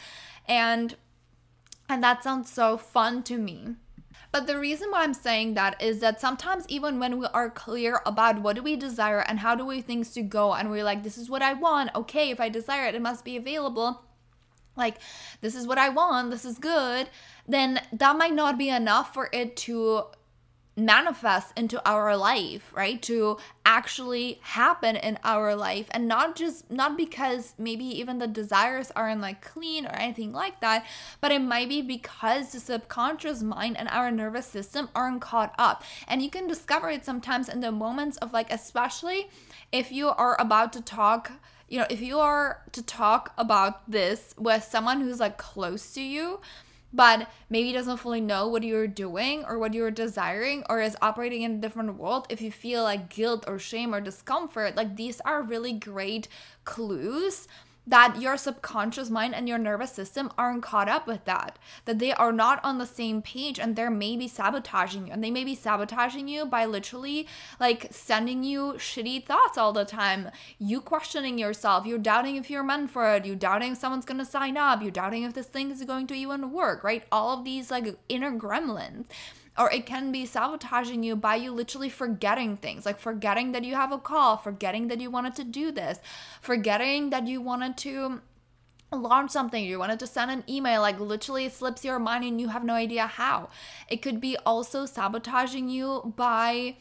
And 0.49 0.97
and 1.89 2.03
that 2.03 2.25
sounds 2.25 2.51
so 2.51 2.77
fun 2.77 3.23
to 3.25 3.39
me. 3.39 3.77
But 4.37 4.47
the 4.47 4.59
reason 4.59 4.91
why 4.91 5.03
I'm 5.03 5.15
saying 5.15 5.55
that 5.55 5.81
is 5.81 6.01
that 6.01 6.21
sometimes 6.21 6.67
even 6.69 6.99
when 6.99 7.19
we 7.19 7.25
are 7.33 7.49
clear 7.49 8.03
about 8.05 8.43
what 8.43 8.57
do 8.57 8.63
we 8.63 8.77
desire 8.77 9.21
and 9.21 9.39
how 9.39 9.55
do 9.55 9.65
we 9.65 9.81
things 9.81 10.11
to 10.11 10.21
go 10.21 10.53
and 10.53 10.71
we're 10.71 10.85
like 10.85 11.03
this 11.03 11.17
is 11.17 11.31
what 11.31 11.41
I 11.41 11.55
want, 11.55 11.95
okay, 11.95 12.29
if 12.29 12.39
I 12.39 12.51
desire 12.51 12.87
it, 12.87 12.95
it 12.95 13.01
must 13.01 13.25
be 13.25 13.39
available. 13.39 14.03
Like 14.77 14.99
this 15.41 15.55
is 15.55 15.67
what 15.67 15.79
I 15.79 15.89
want, 15.89 16.31
this 16.31 16.45
is 16.45 16.59
good, 16.59 17.09
then 17.49 17.81
that 17.95 18.19
might 18.19 18.35
not 18.35 18.59
be 18.59 18.69
enough 18.69 19.15
for 19.15 19.31
it 19.33 19.57
to 19.57 20.05
manifest 20.77 21.53
into 21.57 21.81
our 21.89 22.17
life, 22.17 22.71
right? 22.75 23.01
To 23.03 23.39
actually 23.65 24.39
happen 24.43 24.95
in 24.97 25.19
our 25.25 25.57
life 25.57 25.87
and 25.91 26.07
not 26.07 26.37
just 26.37 26.71
not 26.71 26.97
because 26.97 27.55
maybe 27.59 27.85
even 27.85 28.19
the 28.19 28.27
desires 28.27 28.93
aren't 28.95 29.23
like 29.23 29.41
clean 29.41 29.87
or 29.87 29.95
anything 29.95 30.33
like 30.33 30.61
that, 30.61 30.85
but 31.21 31.33
it 31.33 31.41
might 31.41 31.69
be 31.69 31.81
because 31.81 32.53
the 32.53 32.61
subconscious 32.61 33.43
mind 33.43 33.79
and 33.79 33.89
our 33.89 34.11
nervous 34.11 34.47
system 34.47 34.89
aren't 34.95 35.23
caught 35.23 35.55
up. 35.59 35.83
And 36.07 36.23
you 36.23 36.31
can 36.31 36.47
discover 36.47 36.91
it 36.91 37.05
sometimes 37.05 37.49
in 37.49 37.61
the 37.61 37.73
moments 37.73 38.19
of 38.19 38.33
like 38.33 38.53
especially 38.53 39.31
if 39.73 39.91
you 39.91 40.09
are 40.09 40.41
about 40.41 40.73
to 40.75 40.83
talk 40.83 41.33
you 41.69 41.81
know, 41.81 41.87
if 41.91 42.01
you 42.01 42.21
are 42.21 42.63
to 42.73 42.83
talk 42.83 43.33
about 43.37 43.91
this 43.91 44.35
with 44.39 44.63
someone 44.63 45.01
who's 45.01 45.19
like 45.19 45.37
close 45.37 45.93
to 45.95 46.01
you, 46.01 46.41
but 46.97 47.29
maybe 47.51 47.73
doesn't 47.73 47.99
fully 47.99 48.21
know 48.21 48.49
what 48.49 48.63
you're 48.63 48.89
doing 48.89 49.45
or 49.45 49.59
what 49.59 49.75
you're 49.75 49.91
desiring 49.91 50.65
or 50.69 50.81
is 50.81 50.97
operating 51.03 51.43
in 51.43 51.53
a 51.53 51.59
different 51.59 51.97
world, 51.97 52.27
if 52.31 52.41
you 52.41 52.51
feel 52.51 52.83
like 52.83 53.11
guilt 53.11 53.45
or 53.47 53.59
shame 53.59 53.95
or 53.95 54.01
discomfort, 54.01 54.77
like 54.77 54.97
these 54.97 55.21
are 55.21 55.43
really 55.43 55.73
great 55.73 56.29
clues 56.65 57.47
that 57.87 58.21
your 58.21 58.37
subconscious 58.37 59.11
mind 59.11 59.35
and 59.35 59.49
your 59.49 59.59
nervous 59.59 59.93
system 59.93 60.31
aren't 60.37 60.63
caught 60.63 60.89
up 60.89 61.07
with 61.07 61.25
that, 61.25 61.59
that 61.85 61.99
they 61.99 62.13
are 62.13 62.33
not 62.33 62.61
on 62.65 62.79
the 62.79 62.87
same 62.87 63.23
page 63.23 63.59
and 63.59 63.77
they're 63.77 63.91
maybe 63.91 64.27
sabotaging 64.27 65.07
you. 65.07 65.13
And 65.13 65.23
they 65.23 65.31
may 65.31 65.45
be 65.45 65.55
sabotaging 65.55 66.27
you 66.27 66.47
by 66.47 66.65
literally 66.65 67.29
like 67.61 67.87
sending 67.91 68.43
you 68.43 68.75
shitty 68.77 69.25
thoughts 69.25 69.57
all 69.57 69.73
the 69.73 69.85
time, 69.85 70.31
you 70.59 70.81
questioning 70.81 71.39
yourself, 71.39 71.87
you're 71.87 71.99
doubting 71.99 72.37
if 72.37 72.51
you're 72.51 72.65
meant 72.65 72.91
for 72.91 73.15
it, 73.15 73.25
you 73.25 73.37
doubting 73.37 73.73
if 73.73 73.79
someone's 73.79 74.05
gonna 74.05 74.25
sign 74.25 74.57
up, 74.57 74.83
you 74.83 74.91
doubting 74.91 75.23
if 75.23 75.35
this 75.35 75.47
thing 75.47 75.71
is 75.71 75.85
going 75.85 76.07
to 76.09 76.15
even 76.15 76.51
work, 76.51 76.83
right? 76.83 77.05
All 77.13 77.39
of 77.39 77.45
these 77.45 77.71
like 77.71 77.97
inner 78.09 78.33
gremlins 78.33 79.05
or 79.59 79.71
it 79.71 79.87
can 79.87 80.13
be 80.13 80.27
sabotaging 80.27 81.03
you 81.03 81.17
by 81.17 81.37
you 81.37 81.51
literally 81.53 81.89
forgetting 81.89 82.57
things 82.57 82.85
like 82.85 82.99
forgetting 82.99 83.53
that 83.53 83.65
you 83.65 83.75
have 83.75 83.93
a 83.93 83.99
call, 83.99 84.37
forgetting 84.37 84.89
that 84.89 85.01
you 85.01 85.11
wanted 85.11 85.35
to 85.35 85.45
do 85.45 85.71
this, 85.73 85.99
forgetting 86.41 87.11
that 87.11 87.27
you 87.27 87.41
wanted 87.41 87.77
to 87.77 88.21
launch 88.93 89.31
something, 89.31 89.65
you 89.65 89.79
wanted 89.79 89.99
to 89.99 90.07
send 90.07 90.31
an 90.31 90.45
email, 90.49 90.81
like 90.81 91.01
literally 91.01 91.49
slips 91.49 91.85
your 91.85 91.99
mind 91.99 92.25
and 92.25 92.41
you 92.41 92.49
have 92.49 92.65
no 92.65 92.75
idea 92.75 93.07
how. 93.07 93.49
It 93.89 94.03
could 94.03 94.21
be 94.21 94.37
also 94.47 94.87
sabotaging 94.87 95.69
you 95.69 96.15
by 96.17 96.77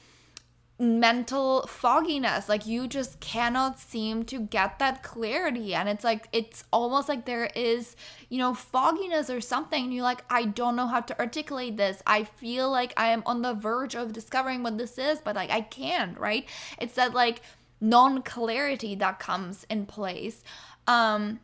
mental 0.78 1.66
fogginess. 1.68 2.50
Like 2.50 2.66
you 2.66 2.88
just 2.88 3.20
cannot 3.20 3.80
seem 3.80 4.24
to 4.26 4.40
get 4.40 4.80
that 4.80 5.04
clarity. 5.04 5.74
And 5.74 5.88
it's 5.88 6.04
like 6.04 6.28
it's 6.34 6.66
almost 6.72 7.08
like 7.08 7.26
there 7.26 7.50
is 7.56 7.96
you 8.30 8.38
know 8.38 8.54
fogginess 8.54 9.30
or 9.30 9.40
something. 9.42 9.86
And 9.86 9.94
you're 9.94 10.04
like 10.04 10.24
I 10.30 10.46
don't 10.46 10.76
know 10.76 10.88
how 10.88 11.02
to 11.02 11.20
articulate 11.20 11.78
this. 11.78 12.02
I 12.06 12.24
feel 12.24 12.70
like 12.70 12.94
I 12.98 13.08
am 13.08 13.24
on 13.26 13.42
the 13.42 13.54
verge 13.54 13.96
of 13.96 14.14
discovering 14.14 14.64
what 14.64 14.78
this 14.78 14.98
is 14.98 15.20
but 15.20 15.36
like 15.36 15.50
I 15.50 15.62
can't 15.62 16.18
right? 16.20 16.48
It's 16.80 16.96
that 16.96 17.14
like 17.14 17.42
non 17.80 18.22
clarity 18.22 18.96
that 18.96 19.20
comes 19.20 19.66
in 19.70 19.86
place. 19.86 20.44
Um 20.88 21.40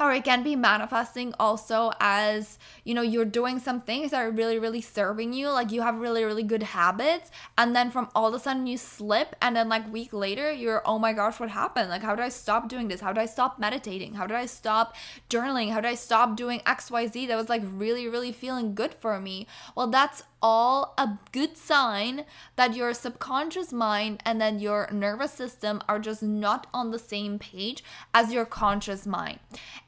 or 0.00 0.12
it 0.12 0.24
can 0.24 0.42
be 0.42 0.54
manifesting 0.54 1.34
also 1.40 1.90
as 2.00 2.58
you 2.84 2.94
know 2.94 3.02
you're 3.02 3.24
doing 3.24 3.58
some 3.58 3.80
things 3.80 4.10
that 4.12 4.20
are 4.20 4.30
really 4.30 4.58
really 4.58 4.80
serving 4.80 5.32
you 5.32 5.48
like 5.48 5.72
you 5.72 5.82
have 5.82 5.98
really 5.98 6.24
really 6.24 6.42
good 6.42 6.62
habits 6.62 7.30
and 7.56 7.74
then 7.74 7.90
from 7.90 8.08
all 8.14 8.28
of 8.28 8.34
a 8.34 8.38
sudden 8.38 8.66
you 8.66 8.76
slip 8.76 9.34
and 9.42 9.56
then 9.56 9.68
like 9.68 9.90
week 9.92 10.12
later 10.12 10.52
you're 10.52 10.82
oh 10.86 10.98
my 10.98 11.12
gosh 11.12 11.40
what 11.40 11.50
happened? 11.50 11.88
Like 11.88 12.02
how 12.02 12.14
did 12.14 12.24
i 12.24 12.28
stop 12.28 12.68
doing 12.68 12.88
this? 12.88 13.00
How 13.00 13.12
did 13.12 13.20
i 13.20 13.26
stop 13.26 13.58
meditating? 13.58 14.14
How 14.14 14.26
did 14.26 14.36
i 14.36 14.46
stop 14.46 14.94
journaling? 15.28 15.72
How 15.72 15.80
did 15.80 15.88
i 15.88 15.94
stop 15.94 16.36
doing 16.36 16.60
xyz 16.60 17.28
that 17.28 17.36
was 17.36 17.48
like 17.48 17.62
really 17.64 18.08
really 18.08 18.32
feeling 18.32 18.74
good 18.74 18.94
for 18.94 19.20
me? 19.20 19.46
Well 19.74 19.88
that's 19.88 20.22
all 20.42 20.94
a 20.96 21.18
good 21.32 21.56
sign 21.56 22.24
that 22.56 22.74
your 22.74 22.94
subconscious 22.94 23.72
mind 23.72 24.22
and 24.24 24.40
then 24.40 24.58
your 24.58 24.88
nervous 24.92 25.32
system 25.32 25.82
are 25.88 25.98
just 25.98 26.22
not 26.22 26.66
on 26.72 26.90
the 26.90 26.98
same 26.98 27.38
page 27.38 27.82
as 28.14 28.32
your 28.32 28.44
conscious 28.44 29.06
mind. 29.06 29.40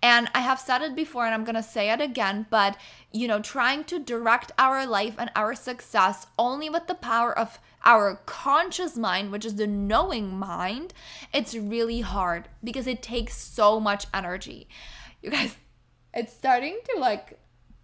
And 0.03 0.29
I 0.35 0.41
have 0.41 0.61
said 0.61 0.83
it 0.83 0.95
before 0.95 1.25
and 1.25 1.35
I'm 1.35 1.45
going 1.45 1.55
to 1.55 1.63
say 1.63 1.91
it 1.91 2.01
again, 2.01 2.47
but 2.51 2.77
you 3.13 3.27
know, 3.29 3.41
trying 3.41 3.85
to 3.85 3.99
direct 3.99 4.53
our 4.59 4.87
life 4.87 5.15
and 5.19 5.31
our 5.35 5.55
success 5.55 6.27
only 6.39 6.69
with 6.69 6.87
the 6.87 6.95
power 6.95 7.37
of 7.37 7.59
our 7.85 8.21
conscious 8.27 8.97
mind, 8.97 9.33
which 9.33 9.45
is 9.45 9.57
the 9.57 9.67
knowing 9.67 10.39
mind, 10.39 10.93
it's 11.33 11.55
really 11.55 12.01
hard 12.01 12.49
because 12.63 12.87
it 12.87 13.03
takes 13.03 13.37
so 13.37 13.81
much 13.81 14.07
energy. 14.13 14.69
You 15.23 15.31
guys, 15.31 15.57
it's 16.13 16.33
starting 16.33 16.79
to 16.93 17.01
like 17.01 17.40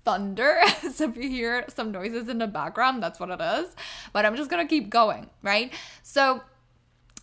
thunder. 0.06 0.58
so 0.94 1.10
if 1.10 1.16
you 1.16 1.28
hear 1.28 1.66
some 1.68 1.92
noises 1.92 2.28
in 2.28 2.38
the 2.38 2.46
background, 2.46 3.02
that's 3.02 3.20
what 3.20 3.28
it 3.28 3.40
is. 3.40 3.76
But 4.14 4.24
I'm 4.24 4.36
just 4.36 4.48
gonna 4.48 4.66
keep 4.66 4.88
going, 4.88 5.28
right? 5.42 5.70
So 6.02 6.40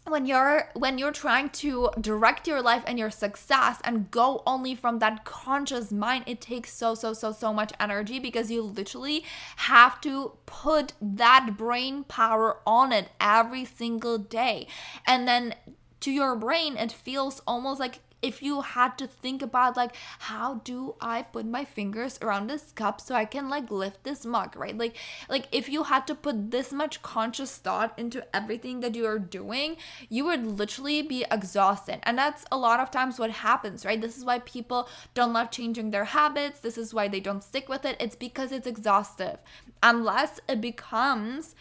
when 0.05 0.25
you're 0.25 0.69
when 0.73 0.97
you're 0.97 1.13
trying 1.13 1.49
to 1.49 1.89
direct 1.99 2.45
your 2.45 2.61
life 2.61 2.83
and 2.85 2.99
your 2.99 3.09
success 3.09 3.79
and 3.85 4.11
go 4.11 4.43
only 4.45 4.75
from 4.75 4.99
that 4.99 5.23
conscious 5.23 5.91
mind 5.91 6.25
it 6.27 6.41
takes 6.41 6.73
so 6.73 6.93
so 6.93 7.13
so 7.13 7.31
so 7.31 7.53
much 7.53 7.71
energy 7.79 8.19
because 8.19 8.51
you 8.51 8.61
literally 8.61 9.23
have 9.55 10.01
to 10.01 10.33
put 10.45 10.91
that 11.01 11.55
brain 11.57 12.03
power 12.03 12.57
on 12.67 12.91
it 12.91 13.07
every 13.21 13.63
single 13.63 14.17
day 14.17 14.67
and 15.07 15.25
then 15.25 15.55
to 16.01 16.11
your 16.11 16.35
brain 16.35 16.75
it 16.75 16.91
feels 16.91 17.41
almost 17.47 17.79
like 17.79 17.99
if 18.23 18.41
you 18.41 18.61
had 18.61 18.97
to 18.97 19.05
think 19.05 19.41
about 19.41 19.77
like 19.77 19.95
how 20.19 20.55
do 20.63 20.95
I 21.01 21.21
put 21.23 21.45
my 21.45 21.65
fingers 21.65 22.17
around 22.21 22.47
this 22.47 22.71
cup 22.71 23.01
so 23.01 23.13
I 23.13 23.25
can 23.25 23.49
like 23.49 23.69
lift 23.69 24.03
this 24.03 24.25
mug, 24.25 24.55
right? 24.55 24.77
Like 24.77 24.95
like 25.29 25.47
if 25.51 25.69
you 25.69 25.83
had 25.83 26.07
to 26.07 26.15
put 26.15 26.49
this 26.51 26.71
much 26.71 27.01
conscious 27.01 27.57
thought 27.57 27.93
into 27.97 28.25
everything 28.35 28.79
that 28.79 28.95
you 28.95 29.05
are 29.05 29.19
doing, 29.19 29.77
you 30.09 30.25
would 30.25 30.47
literally 30.47 31.01
be 31.01 31.25
exhausted. 31.29 31.99
And 32.03 32.17
that's 32.17 32.45
a 32.51 32.57
lot 32.57 32.79
of 32.79 32.89
times 32.89 33.19
what 33.19 33.31
happens, 33.31 33.85
right? 33.85 33.99
This 33.99 34.17
is 34.17 34.25
why 34.25 34.39
people 34.39 34.87
don't 35.13 35.33
love 35.33 35.51
changing 35.51 35.91
their 35.91 36.05
habits. 36.05 36.61
This 36.61 36.77
is 36.77 36.93
why 36.93 37.07
they 37.09 37.19
don't 37.19 37.43
stick 37.43 37.67
with 37.67 37.83
it. 37.85 37.97
It's 37.99 38.15
because 38.15 38.51
it's 38.51 38.67
exhaustive. 38.67 39.37
Unless 39.81 40.39
it 40.47 40.61
becomes 40.61 41.55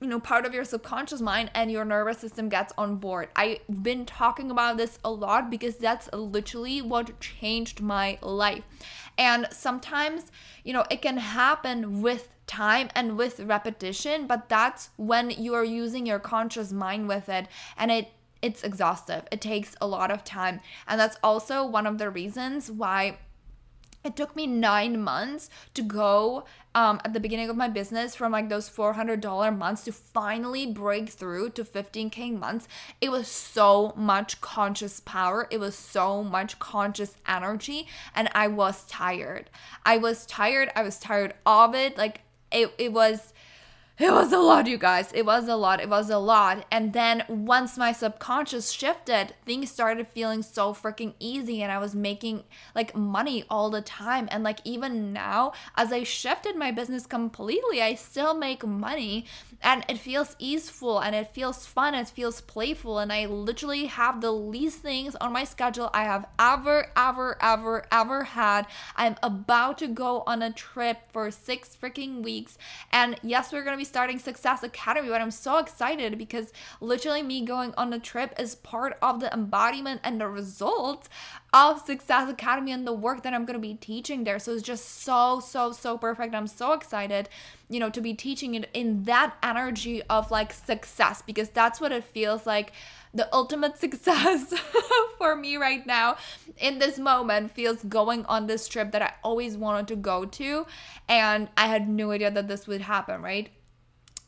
you 0.00 0.06
know 0.08 0.20
part 0.20 0.46
of 0.46 0.54
your 0.54 0.64
subconscious 0.64 1.20
mind 1.20 1.50
and 1.54 1.70
your 1.70 1.84
nervous 1.84 2.18
system 2.18 2.48
gets 2.48 2.72
on 2.78 2.96
board. 2.96 3.28
I've 3.36 3.58
been 3.82 4.06
talking 4.06 4.50
about 4.50 4.76
this 4.76 4.98
a 5.04 5.10
lot 5.10 5.50
because 5.50 5.76
that's 5.76 6.08
literally 6.12 6.82
what 6.82 7.20
changed 7.20 7.80
my 7.80 8.18
life. 8.22 8.64
And 9.18 9.46
sometimes 9.50 10.32
you 10.64 10.72
know 10.72 10.84
it 10.90 11.02
can 11.02 11.18
happen 11.18 12.02
with 12.02 12.28
time 12.46 12.88
and 12.96 13.16
with 13.16 13.38
repetition 13.38 14.26
but 14.26 14.48
that's 14.48 14.90
when 14.96 15.30
you 15.30 15.54
are 15.54 15.64
using 15.64 16.04
your 16.04 16.18
conscious 16.18 16.72
mind 16.72 17.06
with 17.06 17.28
it 17.28 17.46
and 17.76 17.92
it 17.92 18.08
it's 18.42 18.62
exhaustive. 18.62 19.24
It 19.30 19.40
takes 19.40 19.76
a 19.80 19.86
lot 19.86 20.10
of 20.10 20.24
time. 20.24 20.60
And 20.88 20.98
that's 20.98 21.18
also 21.22 21.66
one 21.66 21.86
of 21.86 21.98
the 21.98 22.10
reasons 22.10 22.70
why 22.70 23.18
it 24.04 24.16
took 24.16 24.34
me 24.34 24.46
nine 24.46 25.00
months 25.02 25.50
to 25.74 25.82
go 25.82 26.44
um, 26.74 27.00
at 27.04 27.12
the 27.12 27.20
beginning 27.20 27.50
of 27.50 27.56
my 27.56 27.68
business 27.68 28.14
from 28.14 28.32
like 28.32 28.48
those 28.48 28.70
$400 28.70 29.56
months 29.56 29.84
to 29.84 29.92
finally 29.92 30.66
break 30.66 31.10
through 31.10 31.50
to 31.50 31.64
15k 31.64 32.38
months. 32.38 32.68
It 33.00 33.10
was 33.10 33.28
so 33.28 33.92
much 33.96 34.40
conscious 34.40 35.00
power, 35.00 35.48
it 35.50 35.60
was 35.60 35.74
so 35.74 36.22
much 36.22 36.58
conscious 36.58 37.16
energy, 37.26 37.88
and 38.14 38.28
I 38.34 38.48
was 38.48 38.84
tired. 38.86 39.50
I 39.84 39.96
was 39.96 40.26
tired, 40.26 40.70
I 40.74 40.82
was 40.82 40.98
tired 40.98 41.34
of 41.44 41.74
it. 41.74 41.98
Like, 41.98 42.22
it, 42.52 42.72
it 42.78 42.92
was 42.92 43.32
it 44.02 44.10
was 44.10 44.32
a 44.32 44.38
lot, 44.38 44.66
you 44.66 44.78
guys. 44.78 45.12
It 45.12 45.26
was 45.26 45.46
a 45.46 45.56
lot. 45.56 45.78
It 45.78 45.90
was 45.90 46.08
a 46.08 46.16
lot. 46.16 46.64
And 46.70 46.94
then 46.94 47.22
once 47.28 47.76
my 47.76 47.92
subconscious 47.92 48.70
shifted, 48.70 49.34
things 49.44 49.70
started 49.70 50.08
feeling 50.08 50.42
so 50.42 50.72
freaking 50.72 51.12
easy 51.20 51.62
and 51.62 51.70
I 51.70 51.76
was 51.76 51.94
making 51.94 52.44
like 52.74 52.96
money 52.96 53.44
all 53.50 53.68
the 53.68 53.82
time. 53.82 54.26
And 54.30 54.42
like 54.42 54.60
even 54.64 55.12
now, 55.12 55.52
as 55.76 55.92
I 55.92 56.04
shifted 56.04 56.56
my 56.56 56.70
business 56.70 57.04
completely, 57.04 57.82
I 57.82 57.94
still 57.94 58.32
make 58.32 58.66
money 58.66 59.26
and 59.60 59.84
it 59.86 59.98
feels 59.98 60.34
easeful 60.38 61.00
and 61.00 61.14
it 61.14 61.34
feels 61.34 61.66
fun. 61.66 61.94
It 61.94 62.08
feels 62.08 62.40
playful. 62.40 63.00
And 63.00 63.12
I 63.12 63.26
literally 63.26 63.84
have 63.84 64.22
the 64.22 64.32
least 64.32 64.78
things 64.78 65.14
on 65.16 65.30
my 65.30 65.44
schedule 65.44 65.90
I 65.92 66.04
have 66.04 66.26
ever, 66.38 66.86
ever, 66.96 67.36
ever, 67.42 67.84
ever 67.92 68.24
had. 68.24 68.66
I'm 68.96 69.16
about 69.22 69.76
to 69.78 69.88
go 69.88 70.22
on 70.26 70.40
a 70.40 70.50
trip 70.50 70.96
for 71.12 71.30
six 71.30 71.76
freaking 71.76 72.22
weeks. 72.22 72.56
And 72.92 73.16
yes, 73.22 73.52
we're 73.52 73.62
going 73.62 73.74
to 73.74 73.78
be 73.78 73.89
starting 73.90 74.18
Success 74.18 74.62
Academy, 74.62 75.08
but 75.08 75.20
I'm 75.20 75.30
so 75.30 75.58
excited 75.58 76.16
because 76.16 76.52
literally 76.80 77.22
me 77.22 77.44
going 77.44 77.74
on 77.76 77.92
a 77.92 77.98
trip 77.98 78.34
is 78.38 78.54
part 78.54 78.96
of 79.02 79.20
the 79.20 79.30
embodiment 79.34 80.00
and 80.04 80.20
the 80.20 80.28
results 80.28 81.08
of 81.52 81.80
Success 81.84 82.30
Academy 82.30 82.70
and 82.70 82.86
the 82.86 82.92
work 82.92 83.24
that 83.24 83.34
I'm 83.34 83.44
going 83.44 83.60
to 83.60 83.60
be 83.60 83.74
teaching 83.74 84.24
there. 84.24 84.38
So 84.38 84.52
it's 84.52 84.62
just 84.62 85.02
so, 85.02 85.40
so, 85.40 85.72
so 85.72 85.98
perfect. 85.98 86.34
I'm 86.34 86.46
so 86.46 86.72
excited, 86.72 87.28
you 87.68 87.80
know, 87.80 87.90
to 87.90 88.00
be 88.00 88.14
teaching 88.14 88.54
it 88.54 88.70
in 88.72 89.02
that 89.04 89.36
energy 89.42 90.02
of 90.04 90.30
like 90.30 90.52
success 90.52 91.22
because 91.22 91.50
that's 91.50 91.80
what 91.80 91.92
it 91.92 92.04
feels 92.04 92.46
like. 92.46 92.72
The 93.12 93.28
ultimate 93.34 93.76
success 93.78 94.54
for 95.18 95.34
me 95.34 95.56
right 95.56 95.84
now 95.84 96.16
in 96.58 96.78
this 96.78 96.98
moment 96.98 97.50
feels 97.50 97.82
going 97.82 98.24
on 98.26 98.46
this 98.46 98.68
trip 98.68 98.92
that 98.92 99.02
I 99.02 99.12
always 99.24 99.56
wanted 99.56 99.88
to 99.88 99.96
go 99.96 100.24
to. 100.24 100.66
And 101.08 101.48
I 101.56 101.66
had 101.66 101.88
no 101.88 102.12
idea 102.12 102.30
that 102.30 102.46
this 102.46 102.68
would 102.68 102.82
happen, 102.82 103.20
right? 103.20 103.48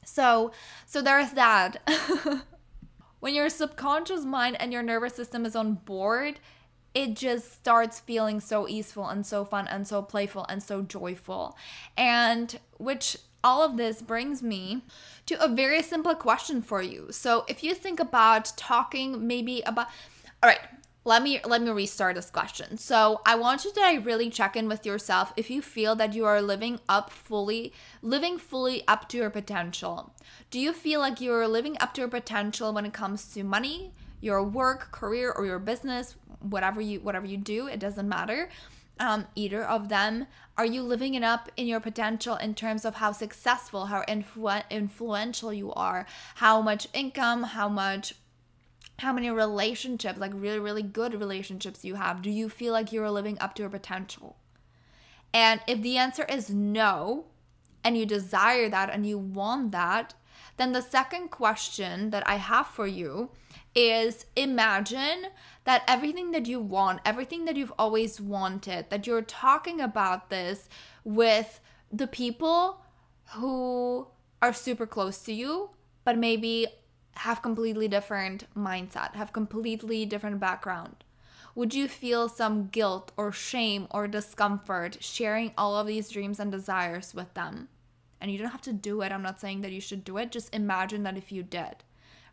So, 0.05 0.53
so 0.87 1.03
there's 1.03 1.33
that. 1.33 1.77
when 3.21 3.35
your 3.35 3.49
subconscious 3.49 4.25
mind 4.25 4.57
and 4.61 4.73
your 4.73 4.83
nervous 4.83 5.15
system 5.15 5.47
is 5.47 5.57
on 5.57 5.75
board, 5.75 6.41
it 6.95 7.15
just 7.15 7.53
starts 7.53 8.01
feeling 8.01 8.41
so 8.41 8.69
easeful 8.69 9.07
and 9.09 9.25
so 9.25 9.45
fun 9.45 9.67
and 9.69 9.87
so 9.87 10.03
playful 10.03 10.45
and 10.49 10.63
so 10.63 10.83
joyful. 10.83 11.57
And 11.97 12.59
which 12.79 13.17
all 13.45 13.63
of 13.63 13.77
this 13.77 14.03
brings 14.03 14.43
me 14.43 14.83
to 15.27 15.43
a 15.43 15.49
very 15.49 15.83
simple 15.83 16.15
question 16.15 16.63
for 16.63 16.83
you. 16.83 17.09
So, 17.11 17.45
if 17.49 17.65
you 17.65 17.75
think 17.75 17.99
about 17.99 18.53
talking 18.57 19.27
maybe 19.27 19.63
about 19.63 19.89
all 20.43 20.49
right, 20.49 20.61
let 21.05 21.23
me 21.23 21.41
let 21.45 21.63
me 21.63 21.71
restart 21.71 22.15
this 22.15 22.31
question. 22.31 22.79
So 22.79 23.21
i 23.27 23.35
want 23.35 23.65
you 23.65 23.73
to 23.73 24.01
really 24.05 24.31
check 24.31 24.57
in 24.57 24.69
with 24.69 24.87
yourself 24.87 25.33
if 25.37 25.51
you 25.51 25.61
feel 25.63 25.97
that 25.97 26.15
you 26.15 26.25
are 26.25 26.41
living 26.41 26.81
up 26.89 27.11
fully 27.11 27.73
living 28.03 28.39
fully 28.39 28.87
up 28.87 29.09
to 29.11 29.17
your 29.17 29.31
potential. 29.31 30.15
Do 30.51 30.61
you 30.61 30.73
feel 30.73 31.01
like 31.01 31.21
you're 31.21 31.49
living 31.49 31.77
up 31.81 31.95
to 31.95 32.01
your 32.03 32.09
potential 32.09 32.73
when 32.73 32.87
it 32.87 32.93
comes 32.93 33.33
to 33.35 33.43
money 33.43 33.93
your 34.21 34.43
work 34.43 34.93
career 34.93 35.33
or 35.33 35.45
your 35.45 35.59
business 35.59 36.15
whatever 36.41 36.81
you 36.81 37.01
whatever 37.01 37.27
you 37.27 37.37
do 37.37 37.67
it 37.67 37.81
doesn't 37.81 38.09
matter 38.09 38.49
um, 39.01 39.27
either 39.35 39.65
of 39.65 39.89
them? 39.89 40.27
Are 40.57 40.67
you 40.67 40.83
living 40.83 41.15
it 41.15 41.25
up 41.25 41.51
in 41.57 41.67
your 41.67 41.81
potential 41.81 42.37
in 42.37 42.55
terms 42.55 42.85
of 42.85 42.97
how 42.97 43.13
successful 43.13 43.87
how 43.87 44.03
influ- 44.03 44.69
influential 44.71 45.53
you 45.53 45.73
are? 45.73 46.07
How 46.37 46.61
much 46.61 46.87
income 46.93 47.43
how 47.43 47.69
much 47.69 48.15
how 49.03 49.13
many 49.13 49.31
relationships, 49.31 50.19
like 50.19 50.33
really, 50.35 50.59
really 50.59 50.83
good 50.83 51.13
relationships 51.13 51.85
you 51.85 51.97
have. 51.97 52.23
Do 52.23 52.31
you 52.31 52.49
feel 52.49 52.73
like 52.73 52.93
you're 52.93 53.11
living 53.11 53.37
up 53.41 53.55
to 53.57 53.63
your 53.63 53.71
potential? 53.71 54.37
And 55.35 55.61
if 55.67 55.83
the 55.83 55.99
answer 55.99 56.25
is 56.29 56.51
no, 56.51 57.27
and 57.85 57.97
you 57.97 58.07
desire 58.07 58.69
that 58.69 58.91
and 58.91 59.05
you 59.05 59.19
want 59.19 59.73
that, 59.73 60.15
then 60.57 60.73
the 60.73 60.81
second 60.81 61.31
question 61.31 62.11
that 62.11 62.27
I 62.29 62.37
have 62.37 62.69
for 62.69 62.87
you 62.87 63.31
is 63.75 64.27
imagine 64.37 65.27
that 65.65 65.83
everything 65.89 66.31
that 66.31 66.47
you 66.47 66.61
want, 66.61 67.01
everything 67.05 67.45
that 67.47 67.57
you've 67.57 67.73
always 67.79 68.21
wanted, 68.21 68.91
that 68.91 69.07
you're 69.07 69.23
talking 69.23 69.81
about 69.81 70.31
this 70.31 70.69
with 71.05 71.61
the 71.91 72.07
people 72.07 72.83
who 73.35 74.07
are 74.41 74.53
super 74.53 74.87
close 74.87 75.19
to 75.23 75.33
you, 75.33 75.71
but 76.05 76.19
maybe 76.19 76.69
have 77.17 77.43
completely 77.43 77.89
different 77.89 78.47
mindset, 78.57 79.15
have 79.15 79.33
completely 79.33 80.07
different 80.07 80.41
background? 80.41 81.05
Would 81.55 81.75
you 81.75 81.87
feel 81.87 82.29
some 82.29 82.69
guilt 82.69 83.13
or 83.17 83.31
shame 83.31 83.87
or 83.91 84.09
discomfort 84.09 84.99
sharing 85.01 85.53
all 85.59 85.77
of 85.77 85.87
these 85.87 86.09
dreams 86.09 86.41
and 86.41 86.51
desires 86.51 87.15
with 87.15 87.35
them? 87.35 87.69
And 88.21 88.31
you 88.31 88.39
don't 88.39 88.51
have 88.51 88.63
to 88.63 88.73
do 88.73 89.03
it. 89.03 89.13
I'm 89.13 89.23
not 89.23 89.41
saying 89.41 89.61
that 89.61 89.73
you 89.73 89.81
should 89.81 90.05
do 90.05 90.17
it. 90.17 90.33
Just 90.33 90.55
imagine 90.55 91.03
that 91.03 91.19
if 91.19 91.31
you 91.31 91.43
did 91.43 91.77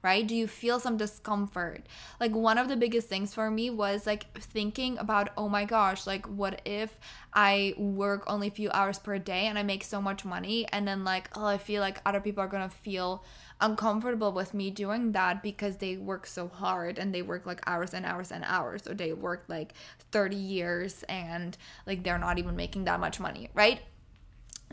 right? 0.01 0.25
Do 0.25 0.35
you 0.35 0.47
feel 0.47 0.79
some 0.79 0.97
discomfort? 0.97 1.85
Like 2.19 2.33
one 2.33 2.57
of 2.57 2.69
the 2.69 2.77
biggest 2.77 3.09
things 3.09 3.33
for 3.33 3.51
me 3.51 3.69
was 3.69 4.07
like 4.07 4.31
thinking 4.37 4.97
about, 4.97 5.29
oh 5.37 5.49
my 5.49 5.65
gosh, 5.65 6.07
like 6.07 6.25
what 6.27 6.61
if 6.65 6.97
I 7.33 7.73
work 7.77 8.23
only 8.27 8.47
a 8.47 8.51
few 8.51 8.69
hours 8.71 8.99
per 8.99 9.17
day 9.17 9.47
and 9.47 9.59
I 9.59 9.63
make 9.63 9.83
so 9.83 10.01
much 10.01 10.23
money 10.23 10.67
and 10.71 10.87
then 10.87 11.03
like, 11.03 11.29
oh, 11.35 11.45
I 11.45 11.57
feel 11.57 11.81
like 11.81 12.01
other 12.05 12.21
people 12.21 12.43
are 12.43 12.47
to 12.47 12.69
feel 12.69 13.23
uncomfortable 13.61 14.31
with 14.31 14.53
me 14.53 14.69
doing 14.69 15.11
that 15.11 15.43
because 15.43 15.77
they 15.77 15.97
work 15.97 16.25
so 16.25 16.47
hard 16.47 16.97
and 16.97 17.13
they 17.13 17.21
work 17.21 17.45
like 17.45 17.61
hours 17.67 17.93
and 17.93 18.05
hours 18.05 18.31
and 18.31 18.43
hours 18.45 18.87
or 18.87 18.93
they 18.93 19.11
work 19.11 19.43
like 19.47 19.73
30 20.11 20.35
years 20.35 21.03
and 21.09 21.57
like 21.85 22.03
they're 22.03 22.17
not 22.17 22.39
even 22.39 22.55
making 22.55 22.85
that 22.85 22.99
much 22.99 23.19
money, 23.19 23.49
right? 23.53 23.81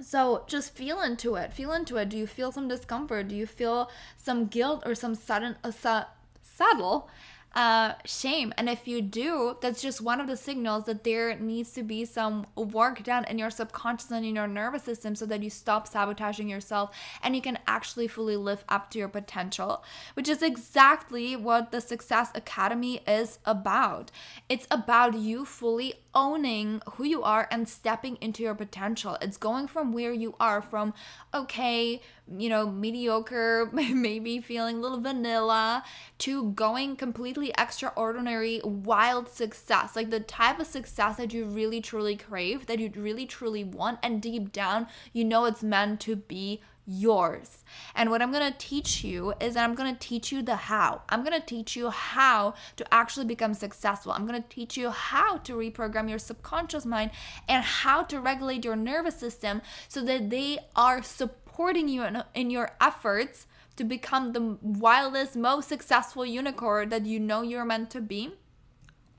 So 0.01 0.44
just 0.46 0.75
feel 0.75 1.01
into 1.01 1.35
it. 1.37 1.53
Feel 1.53 1.72
into 1.72 1.96
it. 1.96 2.09
Do 2.09 2.16
you 2.18 2.27
feel 2.27 2.53
some 2.53 2.68
discomfort? 2.68 3.29
Do 3.29 3.35
you 3.35 3.46
feel 3.46 3.90
some 4.16 4.46
guilt 4.46 4.83
or 4.87 4.94
some 4.94 5.14
sudden 5.14 5.57
uh, 5.64 5.70
su- 5.70 6.07
subtle 6.42 7.09
uh, 7.55 7.95
shame. 8.05 8.53
And 8.59 8.69
if 8.69 8.87
you 8.87 9.01
do, 9.01 9.57
that's 9.63 9.81
just 9.81 10.01
one 10.03 10.21
of 10.21 10.27
the 10.27 10.37
signals 10.37 10.85
that 10.85 11.05
there 11.05 11.39
needs 11.39 11.73
to 11.73 11.83
be 11.83 12.05
some 12.05 12.47
work 12.55 13.03
done 13.03 13.25
in 13.25 13.39
your 13.39 13.51
subconscious 13.51 14.11
and 14.11 14.27
in 14.27 14.35
your 14.35 14.47
nervous 14.47 14.83
system 14.83 15.15
so 15.15 15.25
that 15.27 15.43
you 15.43 15.49
stop 15.49 15.89
sabotaging 15.89 16.49
yourself 16.49 16.95
and 17.23 17.35
you 17.35 17.41
can 17.41 17.59
actually 17.67 18.09
fully 18.09 18.37
live 18.37 18.65
up 18.69 18.91
to 18.91 18.99
your 18.99 19.09
potential, 19.09 19.83
which 20.15 20.29
is 20.29 20.43
exactly 20.43 21.35
what 21.35 21.71
the 21.71 21.81
Success 21.81 22.31
Academy 22.35 23.01
is 23.07 23.39
about. 23.47 24.11
It's 24.51 24.67
about 24.71 25.15
you 25.15 25.47
fully 25.47 25.95
owning 26.16 26.81
who 26.94 27.05
you 27.05 27.22
are 27.22 27.46
and 27.50 27.68
stepping 27.68 28.16
into 28.22 28.42
your 28.42 28.55
potential. 28.55 29.18
It's 29.20 29.37
going 29.37 29.68
from 29.68 29.92
where 29.92 30.14
you 30.14 30.35
are, 30.40 30.62
from 30.62 30.94
okay, 31.35 32.00
you 32.37 32.48
know, 32.48 32.68
mediocre, 32.68 33.68
maybe 33.72 34.40
feeling 34.40 34.79
a 34.79 34.81
little 34.81 35.00
vanilla, 35.00 35.85
to 36.18 36.52
going 36.52 36.96
completely 36.96 37.52
extraordinary, 37.59 38.62
wild 38.64 39.29
success. 39.29 39.94
Like 39.94 40.09
the 40.09 40.20
type 40.20 40.59
of 40.59 40.66
success 40.66 41.18
that 41.18 41.35
you 41.35 41.44
really 41.44 41.83
truly 41.83 42.16
crave, 42.16 42.66
that 42.66 42.81
you 42.81 42.90
really 42.96 43.26
truly 43.26 43.62
want, 43.62 43.98
and 44.02 44.22
deep 44.22 44.50
down, 44.52 44.87
you 45.12 45.22
know 45.22 45.44
it's 45.44 45.62
meant 45.62 46.00
to 46.00 46.16
be 46.16 46.62
yours. 46.87 47.64
And 47.94 48.11
what 48.11 48.22
I'm 48.22 48.33
going 48.33 48.51
to 48.51 48.59
teach 48.59 49.05
you 49.05 49.35
is 49.40 49.55
that 49.55 49.64
I'm 49.64 49.75
going 49.75 49.92
to 49.92 49.99
teach 49.99 50.31
you 50.31 50.42
the 50.42 50.57
how. 50.57 51.03
I'm 51.09 51.25
going 51.25 51.38
to 51.38 51.44
teach 51.44 51.77
you 51.77 51.90
how 51.90 52.55
to 52.77 52.94
actually 52.94 53.27
become 53.27 53.55
successful. 53.55 54.12
I'm 54.12 54.27
going 54.27 54.40
to 54.40 54.49
teach 54.49 54.77
you 54.77 54.90
how 54.90 55.38
to 55.38 55.55
reprogram 55.55 56.09
your 56.09 56.18
subconscious 56.18 56.87
mind 56.87 57.11
and 57.49 57.64
how 57.64 58.03
to 58.05 58.20
regulate 58.20 58.64
your 58.64 58.77
nervous 58.77 59.16
system 59.16 59.62
so 59.88 60.03
that 60.05 60.31
they 60.31 60.59
are 60.75 61.03
supporting 61.03 61.88
you 61.88 62.05
in, 62.05 62.22
in 62.35 62.51
your 62.51 62.70
efforts 62.81 63.46
to 63.77 63.85
become 63.85 64.33
the 64.33 64.57
wildest, 64.62 65.37
most 65.37 65.68
successful 65.68 66.25
unicorn 66.25 66.88
that 66.88 67.05
you 67.05 67.20
know 67.20 67.42
you're 67.42 67.64
meant 67.64 67.90
to 67.90 68.01
be 68.01 68.33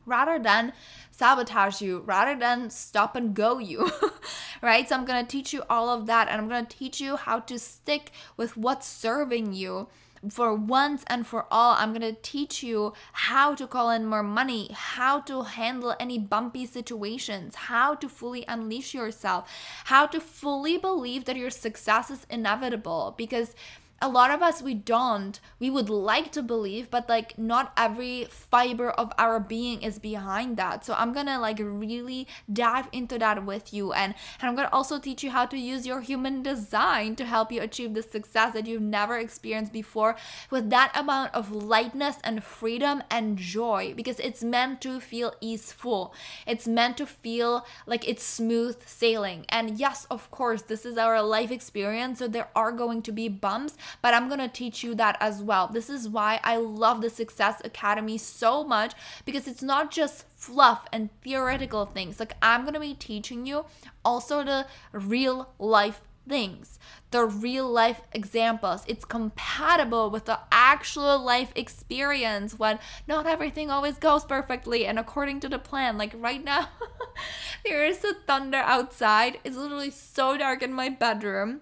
rather 0.08 0.40
than 0.40 0.74
sabotage 1.12 1.82
you, 1.82 2.00
rather 2.00 2.40
than 2.40 2.70
stop 2.70 3.16
and 3.16 3.36
go 3.36 3.60
you, 3.60 3.92
right? 4.62 4.88
So 4.88 4.96
I'm 4.96 5.06
gonna 5.06 5.26
teach 5.26 5.54
you 5.54 5.64
all 5.70 5.90
of 5.90 6.08
that 6.08 6.30
and 6.30 6.42
I'm 6.42 6.48
gonna 6.48 6.66
teach 6.68 7.00
you 7.00 7.18
how 7.18 7.40
to 7.42 7.60
stick 7.60 8.12
with 8.38 8.58
what's 8.58 8.88
serving 8.88 9.54
you. 9.54 9.88
For 10.32 10.52
once 10.54 11.04
and 11.08 11.28
for 11.28 11.46
all, 11.52 11.76
I'm 11.78 11.94
gonna 11.94 12.12
teach 12.12 12.64
you 12.64 12.94
how 13.14 13.54
to 13.54 13.68
call 13.68 13.92
in 13.92 14.06
more 14.06 14.24
money, 14.24 14.72
how 14.74 15.20
to 15.22 15.44
handle 15.44 15.96
any 16.00 16.18
bumpy 16.18 16.66
situations, 16.66 17.54
how 17.56 17.94
to 17.96 18.10
fully 18.10 18.44
unleash 18.48 18.96
yourself, 18.96 19.48
how 19.86 20.08
to 20.08 20.20
fully 20.20 20.78
believe 20.78 21.26
that 21.26 21.38
your 21.38 21.52
success 21.52 22.10
is 22.10 22.26
inevitable 22.32 23.14
because 23.16 23.54
a 24.02 24.10
lot 24.10 24.32
of 24.32 24.42
us 24.42 24.62
we 24.62 24.74
don't. 24.74 25.40
We 25.60 25.70
would 25.70 25.90
like 25.90 26.32
to 26.34 26.42
believe 26.44 26.90
but 26.90 27.10
like 27.10 27.38
not 27.38 27.74
every 27.78 28.26
fiber 28.26 28.92
of 28.92 29.12
our 29.18 29.40
being 29.40 29.82
is 29.82 30.00
behind 30.00 30.58
that. 30.58 30.86
So 30.86 30.94
i'm 30.98 31.14
gonna 31.14 31.40
like 31.40 31.60
really 31.60 32.28
dive 32.52 32.88
into 32.92 33.18
that 33.20 33.46
with 33.46 33.74
you 33.74 33.94
and, 33.94 34.14
and 34.40 34.50
i'm 34.50 34.56
gonna 34.56 34.70
also 34.72 35.00
teach 35.00 35.24
you 35.24 35.32
how 35.32 35.46
to 35.46 35.58
use 35.58 35.86
your 35.86 36.02
human 36.02 36.44
design 36.44 37.16
to 37.16 37.26
help 37.26 37.52
you 37.52 37.62
achieve 37.62 37.94
the 37.94 38.02
success 38.02 38.54
that 38.54 38.68
you've 38.68 38.82
never 38.82 39.18
experienced 39.18 39.74
before 39.74 40.16
with 40.50 40.70
that 40.70 40.92
amount 40.96 41.34
of 41.34 41.52
lightness 41.52 42.18
and 42.24 42.44
freedom 42.44 43.04
and 43.10 43.38
joy 43.38 43.94
because 43.96 44.20
it's 44.20 44.44
meant 44.44 44.82
to 44.82 45.00
feel 45.00 45.34
easeful. 45.42 46.14
It's 46.46 46.68
meant 46.68 46.98
to 46.98 47.06
feel 47.06 47.66
like 47.86 48.08
it's 48.08 48.24
smooth 48.24 48.78
sailing. 48.86 49.46
And 49.50 49.78
yes 49.80 50.06
of 50.10 50.30
course 50.32 50.64
this 50.64 50.86
is 50.86 50.98
our 50.98 51.22
life 51.22 51.52
experience 51.52 52.20
so 52.20 52.28
there 52.28 52.50
are 52.56 52.72
going 52.72 53.02
to 53.04 53.12
be 53.12 53.28
bumps 53.30 53.78
but 54.02 54.14
I'm 54.14 54.28
going 54.28 54.40
to 54.40 54.48
teach 54.48 54.84
you 54.84 54.96
that 54.96 55.18
as 55.20 55.42
well. 55.42 55.68
This 55.68 55.90
is 55.90 56.10
why 56.10 56.40
I 56.44 56.58
love 56.58 57.02
the 57.02 57.10
Success 57.10 57.62
Academy 57.64 58.18
so 58.18 58.64
much 58.64 58.94
because 59.26 59.48
it's 59.48 59.64
not 59.64 59.92
just 59.92 60.26
fluff 60.36 60.86
and 60.92 61.10
theoretical 61.22 61.86
things. 61.86 62.20
Like, 62.20 62.34
I'm 62.42 62.62
going 62.62 62.74
to 62.74 62.80
be 62.80 62.94
teaching 62.94 63.46
you 63.46 63.66
also 64.04 64.44
the 64.44 64.68
real 64.92 65.50
life 65.60 66.02
things, 66.28 66.80
the 67.12 67.26
real 67.26 67.70
life 67.70 68.02
examples. 68.14 68.84
It's 68.88 69.06
compatible 69.06 70.10
with 70.10 70.26
the 70.26 70.40
actual 70.52 71.20
life 71.20 71.52
experience 71.56 72.60
when 72.60 72.80
not 73.08 73.26
everything 73.26 73.72
always 73.72 73.98
goes 73.98 74.26
perfectly 74.26 74.86
and 74.86 75.00
according 75.00 75.40
to 75.42 75.50
the 75.50 75.60
plan. 75.60 75.98
Like 75.98 76.14
right 76.16 76.44
now, 76.44 76.70
there 77.66 77.86
is 77.86 78.04
a 78.04 78.14
thunder 78.14 78.58
outside. 78.58 79.40
It's 79.44 79.58
literally 79.58 79.92
so 79.92 80.38
dark 80.38 80.62
in 80.62 80.74
my 80.74 80.90
bedroom. 80.90 81.62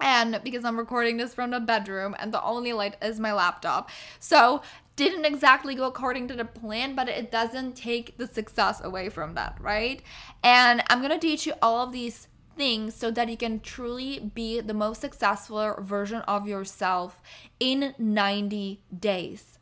And 0.00 0.40
because 0.44 0.64
I'm 0.64 0.78
recording 0.78 1.16
this 1.16 1.34
from 1.34 1.50
the 1.50 1.60
bedroom 1.60 2.14
and 2.18 2.32
the 2.32 2.42
only 2.42 2.72
light 2.72 2.96
is 3.02 3.18
my 3.18 3.32
laptop. 3.32 3.90
So, 4.18 4.62
didn't 4.96 5.26
exactly 5.26 5.74
go 5.74 5.84
according 5.84 6.26
to 6.28 6.34
the 6.34 6.44
plan, 6.44 6.94
but 6.94 7.08
it 7.08 7.30
doesn't 7.30 7.76
take 7.76 8.16
the 8.16 8.26
success 8.26 8.80
away 8.82 9.10
from 9.10 9.34
that, 9.34 9.56
right? 9.60 10.02
And 10.42 10.82
I'm 10.88 11.02
gonna 11.02 11.18
teach 11.18 11.46
you 11.46 11.52
all 11.60 11.84
of 11.84 11.92
these 11.92 12.28
things 12.56 12.94
so 12.94 13.10
that 13.10 13.28
you 13.28 13.36
can 13.36 13.60
truly 13.60 14.18
be 14.18 14.60
the 14.60 14.74
most 14.74 15.02
successful 15.02 15.76
version 15.80 16.22
of 16.22 16.48
yourself 16.48 17.20
in 17.60 17.94
90 17.98 18.80
days. 18.98 19.58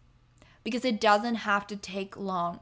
Because 0.62 0.84
it 0.84 1.00
doesn't 1.00 1.34
have 1.34 1.66
to 1.66 1.76
take 1.76 2.16
long, 2.16 2.60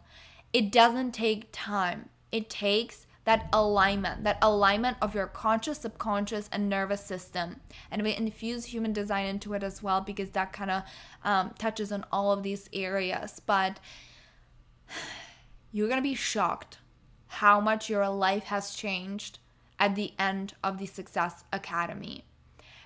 it 0.53 0.73
doesn't 0.73 1.13
take 1.13 1.49
time. 1.53 2.09
It 2.33 2.49
takes 2.49 3.07
that 3.25 3.49
alignment, 3.53 4.25
that 4.25 4.39
alignment 4.43 4.97
of 5.01 5.15
your 5.15 5.27
conscious, 5.27 5.79
subconscious, 5.79 6.49
and 6.51 6.69
nervous 6.69 7.05
system. 7.05 7.61
And 7.91 8.03
we 8.03 8.17
infuse 8.17 8.67
human 8.67 8.93
design 8.93 9.27
into 9.27 9.55
it 9.55 9.63
as 9.63 9.83
well 9.83 10.01
because 10.01 10.31
that 10.31 10.53
kind 10.53 10.71
of 10.71 10.83
um, 11.25 11.55
touches 11.59 11.93
on 11.93 12.05
all 12.11 12.33
of 12.33 12.43
these 12.43 12.69
areas. 12.73 13.41
But 13.45 13.79
you're 15.73 15.89
going 15.89 16.03
to 16.03 16.09
be 16.09 16.15
shocked 16.15 16.79
how 17.29 17.61
much 17.61 17.89
your 17.89 18.09
life 18.09 18.45
has 18.45 18.75
changed 18.75 19.39
at 19.79 19.95
the 19.95 20.13
end 20.19 20.55
of 20.63 20.79
the 20.79 20.87
Success 20.87 21.45
Academy. 21.53 22.25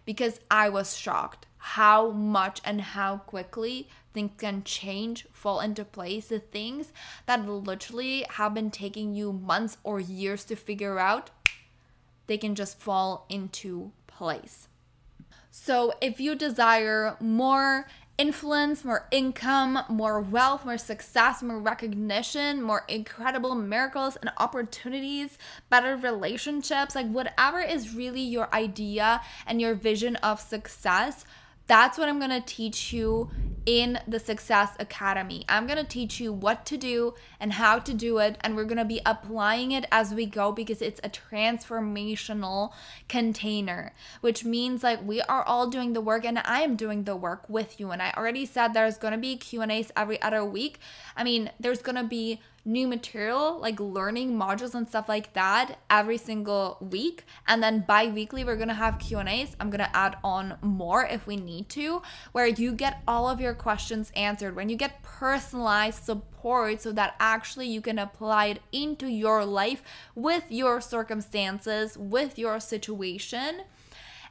Because 0.05 0.41
I 0.51 0.69
was 0.69 0.97
shocked 0.97 1.47
how 1.75 2.11
much 2.11 2.61
and 2.65 2.81
how 2.81 3.19
quickly 3.19 3.89
things 4.15 4.31
can 4.39 4.63
change, 4.63 5.27
fall 5.33 5.59
into 5.59 5.85
place. 5.85 6.29
The 6.29 6.39
things 6.39 6.93
that 7.27 7.45
literally 7.45 8.25
have 8.31 8.55
been 8.55 8.71
taking 8.71 9.17
you 9.17 9.33
months 9.33 9.77
or 9.83 9.99
years 9.99 10.45
to 10.45 10.55
figure 10.55 11.01
out, 11.01 11.31
they 12.29 12.39
can 12.39 12.55
just 12.55 12.79
fall 12.79 13.27
into 13.29 13.91
place. 14.07 14.69
So, 15.51 15.93
if 16.01 16.21
you 16.21 16.37
desire 16.37 17.17
more 17.19 17.89
influence, 18.17 18.85
more 18.85 19.09
income, 19.11 19.81
more 19.89 20.21
wealth, 20.21 20.65
more 20.65 20.79
success, 20.79 21.43
more 21.43 21.59
recognition, 21.59 22.63
more 22.63 22.85
incredible 22.89 23.57
miracles 23.57 24.15
and 24.17 24.31
opportunities, 24.39 25.37
better 25.69 25.97
relationships, 25.97 26.95
like 26.95 27.11
whatever 27.11 27.61
is 27.61 27.95
really 27.95 28.21
your 28.23 28.49
idea 28.55 29.21
and 29.49 29.61
your 29.61 29.75
vision 29.75 30.15
of 30.17 30.41
success, 30.41 31.25
that's 31.67 31.99
what 31.99 32.09
I'm 32.09 32.21
gonna 32.21 32.41
teach 32.41 32.93
you 32.93 33.31
in 33.67 33.99
the 34.07 34.21
Success 34.21 34.71
Academy. 34.79 35.45
I'm 35.49 35.67
gonna 35.67 35.83
teach 35.83 36.21
you 36.21 36.33
what 36.33 36.65
to 36.67 36.77
do 36.77 37.15
and 37.41 37.53
how 37.55 37.81
to 37.81 37.93
do 37.93 38.19
it, 38.19 38.39
and 38.43 38.55
we're 38.55 38.65
gonna 38.65 38.85
be 38.85 39.01
applying 39.05 39.73
it 39.73 39.85
as 39.91 40.15
we 40.15 40.25
go 40.27 40.53
because 40.53 40.81
it's 40.81 41.01
a 41.03 41.11
transformational 41.11 42.73
container, 43.09 43.93
which 44.21 44.45
means 44.45 44.85
like 44.85 45.05
we 45.05 45.21
are 45.23 45.43
all 45.43 45.69
doing 45.69 45.93
the 45.93 46.01
work 46.01 46.25
and 46.25 46.39
I 46.39 46.61
am 46.61 46.77
doing 46.77 47.05
the 47.05 47.17
work 47.17 47.49
with 47.49 47.81
you. 47.81 47.91
And 47.91 48.01
I 48.01 48.13
already 48.17 48.47
said 48.47 48.73
there's 48.73 48.99
gonna 48.99 49.19
be 49.19 49.37
Q&As 49.37 49.91
every 49.97 50.23
other 50.23 50.45
week. 50.45 50.79
I 51.17 51.25
mean, 51.25 51.51
there's 51.59 51.83
gonna 51.83 52.05
be 52.05 52.41
new 52.67 52.89
material, 52.89 53.59
like 53.61 53.79
learning 53.79 54.37
modules 54.37 54.75
and 54.75 54.89
stuff 54.89 55.09
like 55.09 55.33
that 55.35 55.79
every 55.89 56.19
single 56.19 56.77
week. 56.81 57.25
And 57.47 57.63
then 57.63 57.85
bi-weekly 57.87 58.45
we're 58.45 58.57
going 58.57 58.69
to 58.69 58.75
have 58.75 58.99
Q&As. 58.99 59.57
I'm 59.61 59.71
going 59.71 59.79
to 59.79 59.97
add 59.97 60.17
on 60.25 60.59
more 60.61 61.07
if 61.07 61.27
we 61.27 61.37
need 61.37 61.69
to, 61.71 62.03
where 62.33 62.47
you 62.47 62.73
get 62.73 63.03
all 63.07 63.29
of 63.29 63.41
your 63.41 63.55
questions 63.55 64.11
answered, 64.17 64.57
when 64.57 64.69
you 64.69 64.77
get 64.77 65.03
personalized 65.03 66.05
support 66.05 66.83
so 66.83 66.93
that 66.93 67.15
actually 67.21 67.69
you 67.69 67.81
can 67.81 67.99
apply 67.99 68.47
it 68.47 68.61
into 68.73 69.07
your 69.07 69.45
life 69.45 69.83
with 70.15 70.45
your 70.49 70.81
circumstances, 70.81 71.97
with 71.97 72.39
your 72.39 72.61
situation 72.61 73.63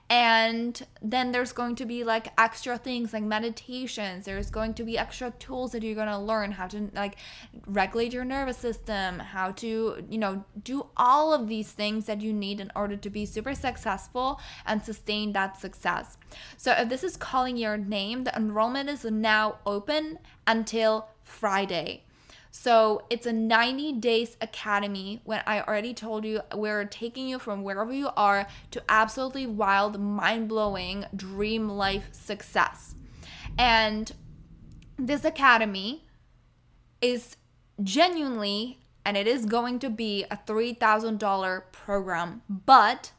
and 0.08 0.86
then 1.02 1.32
there's 1.32 1.52
going 1.52 1.76
to 1.76 1.86
be 1.86 2.04
like 2.04 2.28
extra 2.38 2.78
things 2.78 3.12
like 3.12 3.24
meditations. 3.24 4.26
There's 4.26 4.52
going 4.52 4.76
to 4.76 4.84
be 4.84 5.00
extra 5.00 5.32
tools 5.40 5.72
that 5.72 5.82
you're 5.82 5.96
going 5.96 6.08
to 6.08 6.20
learn 6.20 6.52
how 6.52 6.68
to 6.68 6.92
like 6.94 7.16
regulate 7.66 8.14
your 8.14 8.24
nervous 8.24 8.58
system 8.58 9.18
how 9.20 9.52
to 9.52 10.06
you 10.10 10.18
know 10.18 10.44
do 10.64 10.86
all 10.96 11.34
of 11.34 11.48
these 11.48 11.72
things 11.72 12.06
that 12.06 12.22
you 12.22 12.32
need 12.32 12.60
in 12.60 12.72
order 12.76 12.96
to 12.96 13.10
be 13.10 13.26
super 13.26 13.56
successful 13.56 14.40
and 14.66 14.84
sustain 14.84 15.34
that 15.34 15.60
success. 15.60 16.18
So 16.56 16.72
if 16.74 16.88
this 16.88 17.04
is 17.04 17.18
calling 17.18 17.58
your 17.58 17.78
name 17.78 18.26
the 18.26 18.36
enrollment 18.36 18.90
is 18.90 19.06
now 19.06 19.58
open 19.66 20.20
until 20.46 21.08
friday 21.24 22.05
so 22.58 23.04
it's 23.10 23.26
a 23.26 23.34
90 23.34 24.00
days 24.00 24.38
academy 24.40 25.20
when 25.26 25.42
I 25.46 25.62
already 25.62 25.94
told 25.94 26.24
you 26.24 26.40
we're 26.56 26.86
taking 26.86 27.28
you 27.28 27.38
from 27.38 27.64
wherever 27.64 27.92
you 27.92 28.12
are 28.16 28.48
to 28.72 28.82
absolutely 28.88 29.46
wild, 29.46 30.00
mind 30.00 30.48
blowing 30.48 31.04
dream 31.14 31.68
life 31.68 32.08
success. 32.14 32.96
And 33.58 34.10
this 34.98 35.26
academy 35.26 36.06
is 37.02 37.36
genuinely, 37.84 38.80
and 39.04 39.18
it 39.18 39.28
is 39.28 39.46
going 39.46 39.80
to 39.80 39.90
be 39.90 40.24
a 40.32 40.38
$3,000 40.38 41.62
program, 41.74 42.42
but 42.48 43.12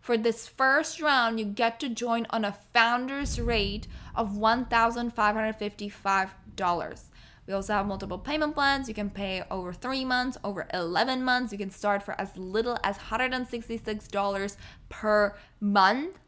for 0.00 0.16
this 0.16 0.46
first 0.46 1.02
round, 1.02 1.40
you 1.40 1.46
get 1.46 1.80
to 1.80 1.88
join 1.88 2.28
on 2.30 2.44
a 2.44 2.56
founder's 2.72 3.40
rate 3.40 3.88
of 4.14 4.34
$1,555. 4.34 7.00
We 7.46 7.52
also 7.52 7.74
have 7.74 7.86
multiple 7.86 8.18
payment 8.18 8.54
plans. 8.54 8.88
You 8.88 8.94
can 8.94 9.10
pay 9.10 9.42
over 9.50 9.72
three 9.72 10.04
months, 10.04 10.38
over 10.42 10.66
11 10.72 11.22
months. 11.22 11.52
You 11.52 11.58
can 11.58 11.70
start 11.70 12.02
for 12.02 12.18
as 12.18 12.36
little 12.36 12.78
as 12.82 12.96
$166 12.98 14.56
per 14.88 15.36
month. 15.60 16.18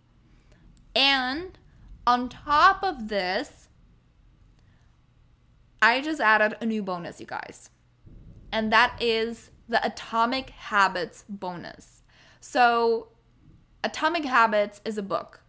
And 0.94 1.58
on 2.06 2.28
top 2.28 2.82
of 2.82 3.08
this, 3.08 3.68
I 5.80 6.00
just 6.00 6.20
added 6.20 6.56
a 6.60 6.66
new 6.66 6.82
bonus, 6.82 7.20
you 7.20 7.26
guys. 7.26 7.70
And 8.52 8.72
that 8.72 8.96
is 9.00 9.50
the 9.68 9.84
Atomic 9.84 10.50
Habits 10.50 11.24
bonus. 11.28 12.02
So, 12.40 13.08
Atomic 13.82 14.24
Habits 14.24 14.80
is 14.84 14.98
a 14.98 15.02
book 15.02 15.40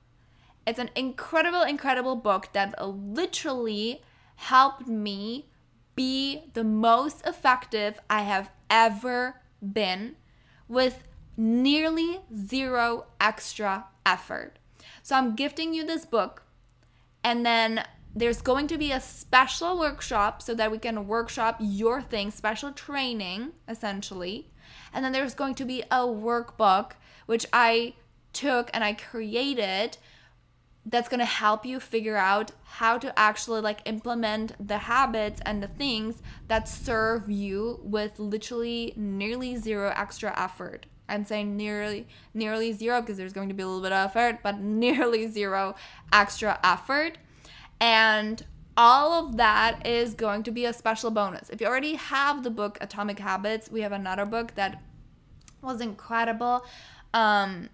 It's 0.65 0.79
an 0.79 0.89
incredible, 0.95 1.61
incredible 1.61 2.15
book 2.15 2.49
that 2.53 2.75
literally 2.85 4.01
helped 4.35 4.87
me 4.87 5.49
be 5.97 6.43
the 6.53 6.63
most 6.63 7.25
effective 7.27 7.99
I 8.09 8.21
have 8.21 8.49
ever 8.69 9.41
been 9.61 10.15
with 10.69 11.03
nearly 11.35 12.21
zero 12.33 13.07
extra 13.19 13.87
effort. 14.05 14.59
So 15.03 15.15
I'm 15.15 15.35
gifting 15.35 15.73
you 15.73 15.85
this 15.85 16.05
book, 16.05 16.43
and 17.23 17.45
then 17.45 17.83
there's 18.15 18.41
going 18.41 18.67
to 18.67 18.77
be 18.77 18.91
a 18.91 19.01
special 19.01 19.77
workshop 19.77 20.41
so 20.41 20.55
that 20.55 20.71
we 20.71 20.77
can 20.77 21.07
workshop 21.07 21.57
your 21.59 22.01
thing, 22.01 22.31
special 22.31 22.71
training 22.71 23.51
essentially. 23.67 24.49
And 24.93 25.03
then 25.03 25.11
there's 25.11 25.33
going 25.33 25.55
to 25.55 25.65
be 25.65 25.83
a 25.91 25.99
workbook 25.99 26.93
which 27.25 27.45
I 27.51 27.93
took 28.33 28.69
and 28.73 28.83
I 28.83 28.93
created 28.93 29.97
that's 30.89 31.09
going 31.09 31.19
to 31.19 31.25
help 31.25 31.65
you 31.65 31.79
figure 31.81 32.15
out 32.15 32.51
how 32.63 32.97
to 32.97 33.17
actually 33.19 33.59
like 33.59 33.81
implement 33.85 34.53
the 34.65 34.77
habits 34.77 35.41
and 35.45 35.61
the 35.61 35.67
things 35.67 36.21
that 36.47 36.67
serve 36.67 37.29
you 37.29 37.79
with 37.83 38.17
literally 38.19 38.93
nearly 38.95 39.57
zero 39.57 39.93
extra 39.95 40.33
effort. 40.39 40.85
I'm 41.09 41.25
saying 41.25 41.55
nearly 41.57 42.07
nearly 42.33 42.71
zero 42.71 43.01
because 43.01 43.17
there's 43.17 43.33
going 43.33 43.49
to 43.49 43.53
be 43.53 43.63
a 43.63 43.67
little 43.67 43.81
bit 43.81 43.91
of 43.91 44.09
effort, 44.09 44.39
but 44.41 44.59
nearly 44.59 45.27
zero 45.27 45.75
extra 46.13 46.57
effort. 46.63 47.17
And 47.81 48.43
all 48.77 49.25
of 49.25 49.37
that 49.37 49.85
is 49.85 50.13
going 50.13 50.43
to 50.43 50.51
be 50.51 50.65
a 50.65 50.73
special 50.73 51.11
bonus. 51.11 51.49
If 51.49 51.59
you 51.59 51.67
already 51.67 51.95
have 51.95 52.43
the 52.43 52.49
book 52.49 52.77
Atomic 52.79 53.19
Habits, 53.19 53.69
we 53.69 53.81
have 53.81 53.91
another 53.91 54.25
book 54.25 54.55
that 54.55 54.81
was 55.61 55.81
incredible. 55.81 56.65
Um, 57.13 57.69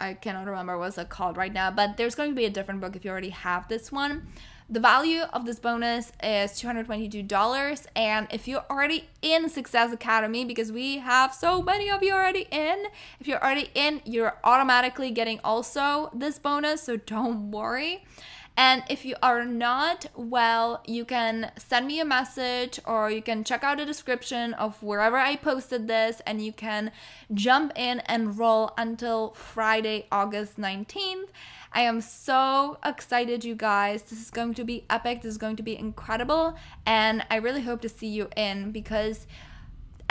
I 0.00 0.14
cannot 0.14 0.46
remember 0.46 0.78
what's 0.78 0.98
it 0.98 1.08
called 1.08 1.36
right 1.36 1.52
now, 1.52 1.70
but 1.70 1.96
there's 1.96 2.14
going 2.14 2.30
to 2.30 2.36
be 2.36 2.44
a 2.44 2.50
different 2.50 2.80
book 2.80 2.94
if 2.94 3.04
you 3.04 3.10
already 3.10 3.30
have 3.30 3.68
this 3.68 3.90
one. 3.90 4.28
The 4.70 4.80
value 4.80 5.22
of 5.32 5.46
this 5.46 5.58
bonus 5.58 6.12
is 6.22 6.50
$222. 6.52 7.86
And 7.96 8.26
if 8.30 8.46
you're 8.46 8.64
already 8.70 9.08
in 9.22 9.48
Success 9.48 9.92
Academy, 9.92 10.44
because 10.44 10.70
we 10.70 10.98
have 10.98 11.32
so 11.32 11.62
many 11.62 11.90
of 11.90 12.02
you 12.02 12.12
already 12.12 12.46
in, 12.50 12.84
if 13.18 13.26
you're 13.26 13.42
already 13.42 13.70
in, 13.74 14.02
you're 14.04 14.36
automatically 14.44 15.10
getting 15.10 15.40
also 15.42 16.10
this 16.14 16.38
bonus. 16.38 16.82
So 16.82 16.98
don't 16.98 17.50
worry. 17.50 18.04
And 18.58 18.82
if 18.90 19.04
you 19.04 19.14
are 19.22 19.44
not 19.44 20.06
well, 20.16 20.82
you 20.84 21.04
can 21.04 21.52
send 21.56 21.86
me 21.86 22.00
a 22.00 22.04
message 22.04 22.80
or 22.84 23.08
you 23.08 23.22
can 23.22 23.44
check 23.44 23.62
out 23.62 23.78
the 23.78 23.86
description 23.86 24.52
of 24.54 24.82
wherever 24.82 25.16
I 25.16 25.36
posted 25.36 25.86
this 25.86 26.20
and 26.26 26.44
you 26.44 26.52
can 26.52 26.90
jump 27.32 27.70
in 27.76 28.00
and 28.00 28.36
roll 28.36 28.72
until 28.76 29.30
Friday, 29.30 30.08
August 30.10 30.58
19th. 30.58 31.28
I 31.72 31.82
am 31.82 32.00
so 32.00 32.78
excited, 32.84 33.44
you 33.44 33.54
guys. 33.54 34.02
This 34.02 34.20
is 34.20 34.32
going 34.32 34.54
to 34.54 34.64
be 34.64 34.84
epic. 34.90 35.22
This 35.22 35.30
is 35.30 35.38
going 35.38 35.54
to 35.54 35.62
be 35.62 35.78
incredible. 35.78 36.56
And 36.84 37.24
I 37.30 37.36
really 37.36 37.62
hope 37.62 37.80
to 37.82 37.88
see 37.88 38.08
you 38.08 38.28
in 38.36 38.72
because 38.72 39.28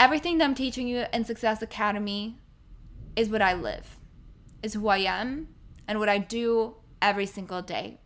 everything 0.00 0.38
that 0.38 0.46
I'm 0.46 0.54
teaching 0.54 0.88
you 0.88 1.04
in 1.12 1.26
Success 1.26 1.60
Academy 1.60 2.38
is 3.14 3.28
what 3.28 3.42
I 3.42 3.52
live, 3.52 3.98
is 4.62 4.72
who 4.72 4.88
I 4.88 5.00
am, 5.00 5.48
and 5.86 5.98
what 5.98 6.08
I 6.08 6.16
do 6.16 6.76
every 7.02 7.26
single 7.26 7.60
day 7.60 8.00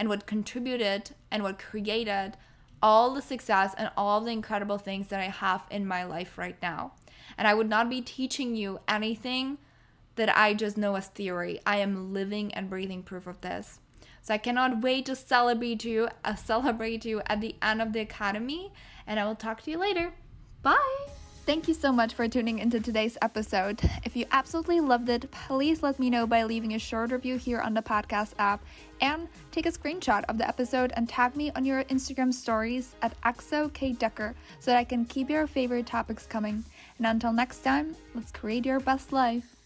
and 0.00 0.08
what 0.08 0.24
contributed 0.24 1.10
and 1.30 1.42
what 1.42 1.58
created 1.58 2.32
all 2.82 3.12
the 3.12 3.20
success 3.20 3.74
and 3.76 3.90
all 3.98 4.22
the 4.22 4.32
incredible 4.32 4.78
things 4.78 5.08
that 5.08 5.20
I 5.20 5.24
have 5.24 5.62
in 5.70 5.86
my 5.86 6.04
life 6.04 6.38
right 6.38 6.56
now. 6.62 6.92
And 7.36 7.46
I 7.46 7.52
would 7.52 7.68
not 7.68 7.90
be 7.90 8.00
teaching 8.00 8.56
you 8.56 8.80
anything 8.88 9.58
that 10.16 10.34
I 10.34 10.54
just 10.54 10.78
know 10.78 10.94
as 10.94 11.08
theory. 11.08 11.60
I 11.66 11.76
am 11.76 12.14
living 12.14 12.52
and 12.54 12.70
breathing 12.70 13.02
proof 13.02 13.26
of 13.26 13.42
this. 13.42 13.78
So 14.22 14.32
I 14.32 14.38
cannot 14.38 14.80
wait 14.80 15.04
to 15.04 15.14
celebrate 15.14 15.84
you, 15.84 16.08
uh, 16.24 16.34
celebrate 16.34 17.04
you 17.04 17.20
at 17.26 17.42
the 17.42 17.56
end 17.60 17.82
of 17.82 17.92
the 17.92 18.00
academy, 18.00 18.72
and 19.06 19.20
I 19.20 19.26
will 19.26 19.34
talk 19.34 19.62
to 19.64 19.70
you 19.70 19.78
later. 19.78 20.14
Bye. 20.62 21.19
Thank 21.46 21.66
you 21.66 21.74
so 21.74 21.90
much 21.90 22.14
for 22.14 22.28
tuning 22.28 22.60
into 22.60 22.78
today's 22.78 23.18
episode. 23.22 23.80
If 24.04 24.14
you 24.14 24.24
absolutely 24.30 24.80
loved 24.80 25.08
it, 25.08 25.30
please 25.32 25.82
let 25.82 25.98
me 25.98 26.08
know 26.08 26.26
by 26.26 26.44
leaving 26.44 26.74
a 26.74 26.78
short 26.78 27.10
review 27.10 27.38
here 27.38 27.60
on 27.60 27.74
the 27.74 27.82
podcast 27.82 28.34
app 28.38 28.62
and 29.00 29.26
take 29.50 29.66
a 29.66 29.72
screenshot 29.72 30.24
of 30.28 30.38
the 30.38 30.46
episode 30.46 30.92
and 30.94 31.08
tag 31.08 31.34
me 31.34 31.50
on 31.56 31.64
your 31.64 31.82
Instagram 31.84 32.32
stories 32.32 32.94
at 33.02 33.20
exokdecker 33.22 34.34
so 34.60 34.70
that 34.70 34.76
I 34.76 34.84
can 34.84 35.04
keep 35.04 35.28
your 35.28 35.46
favorite 35.46 35.86
topics 35.86 36.24
coming. 36.26 36.64
And 36.98 37.06
until 37.06 37.32
next 37.32 37.64
time, 37.64 37.96
let's 38.14 38.30
create 38.30 38.64
your 38.64 38.78
best 38.78 39.12
life. 39.12 39.59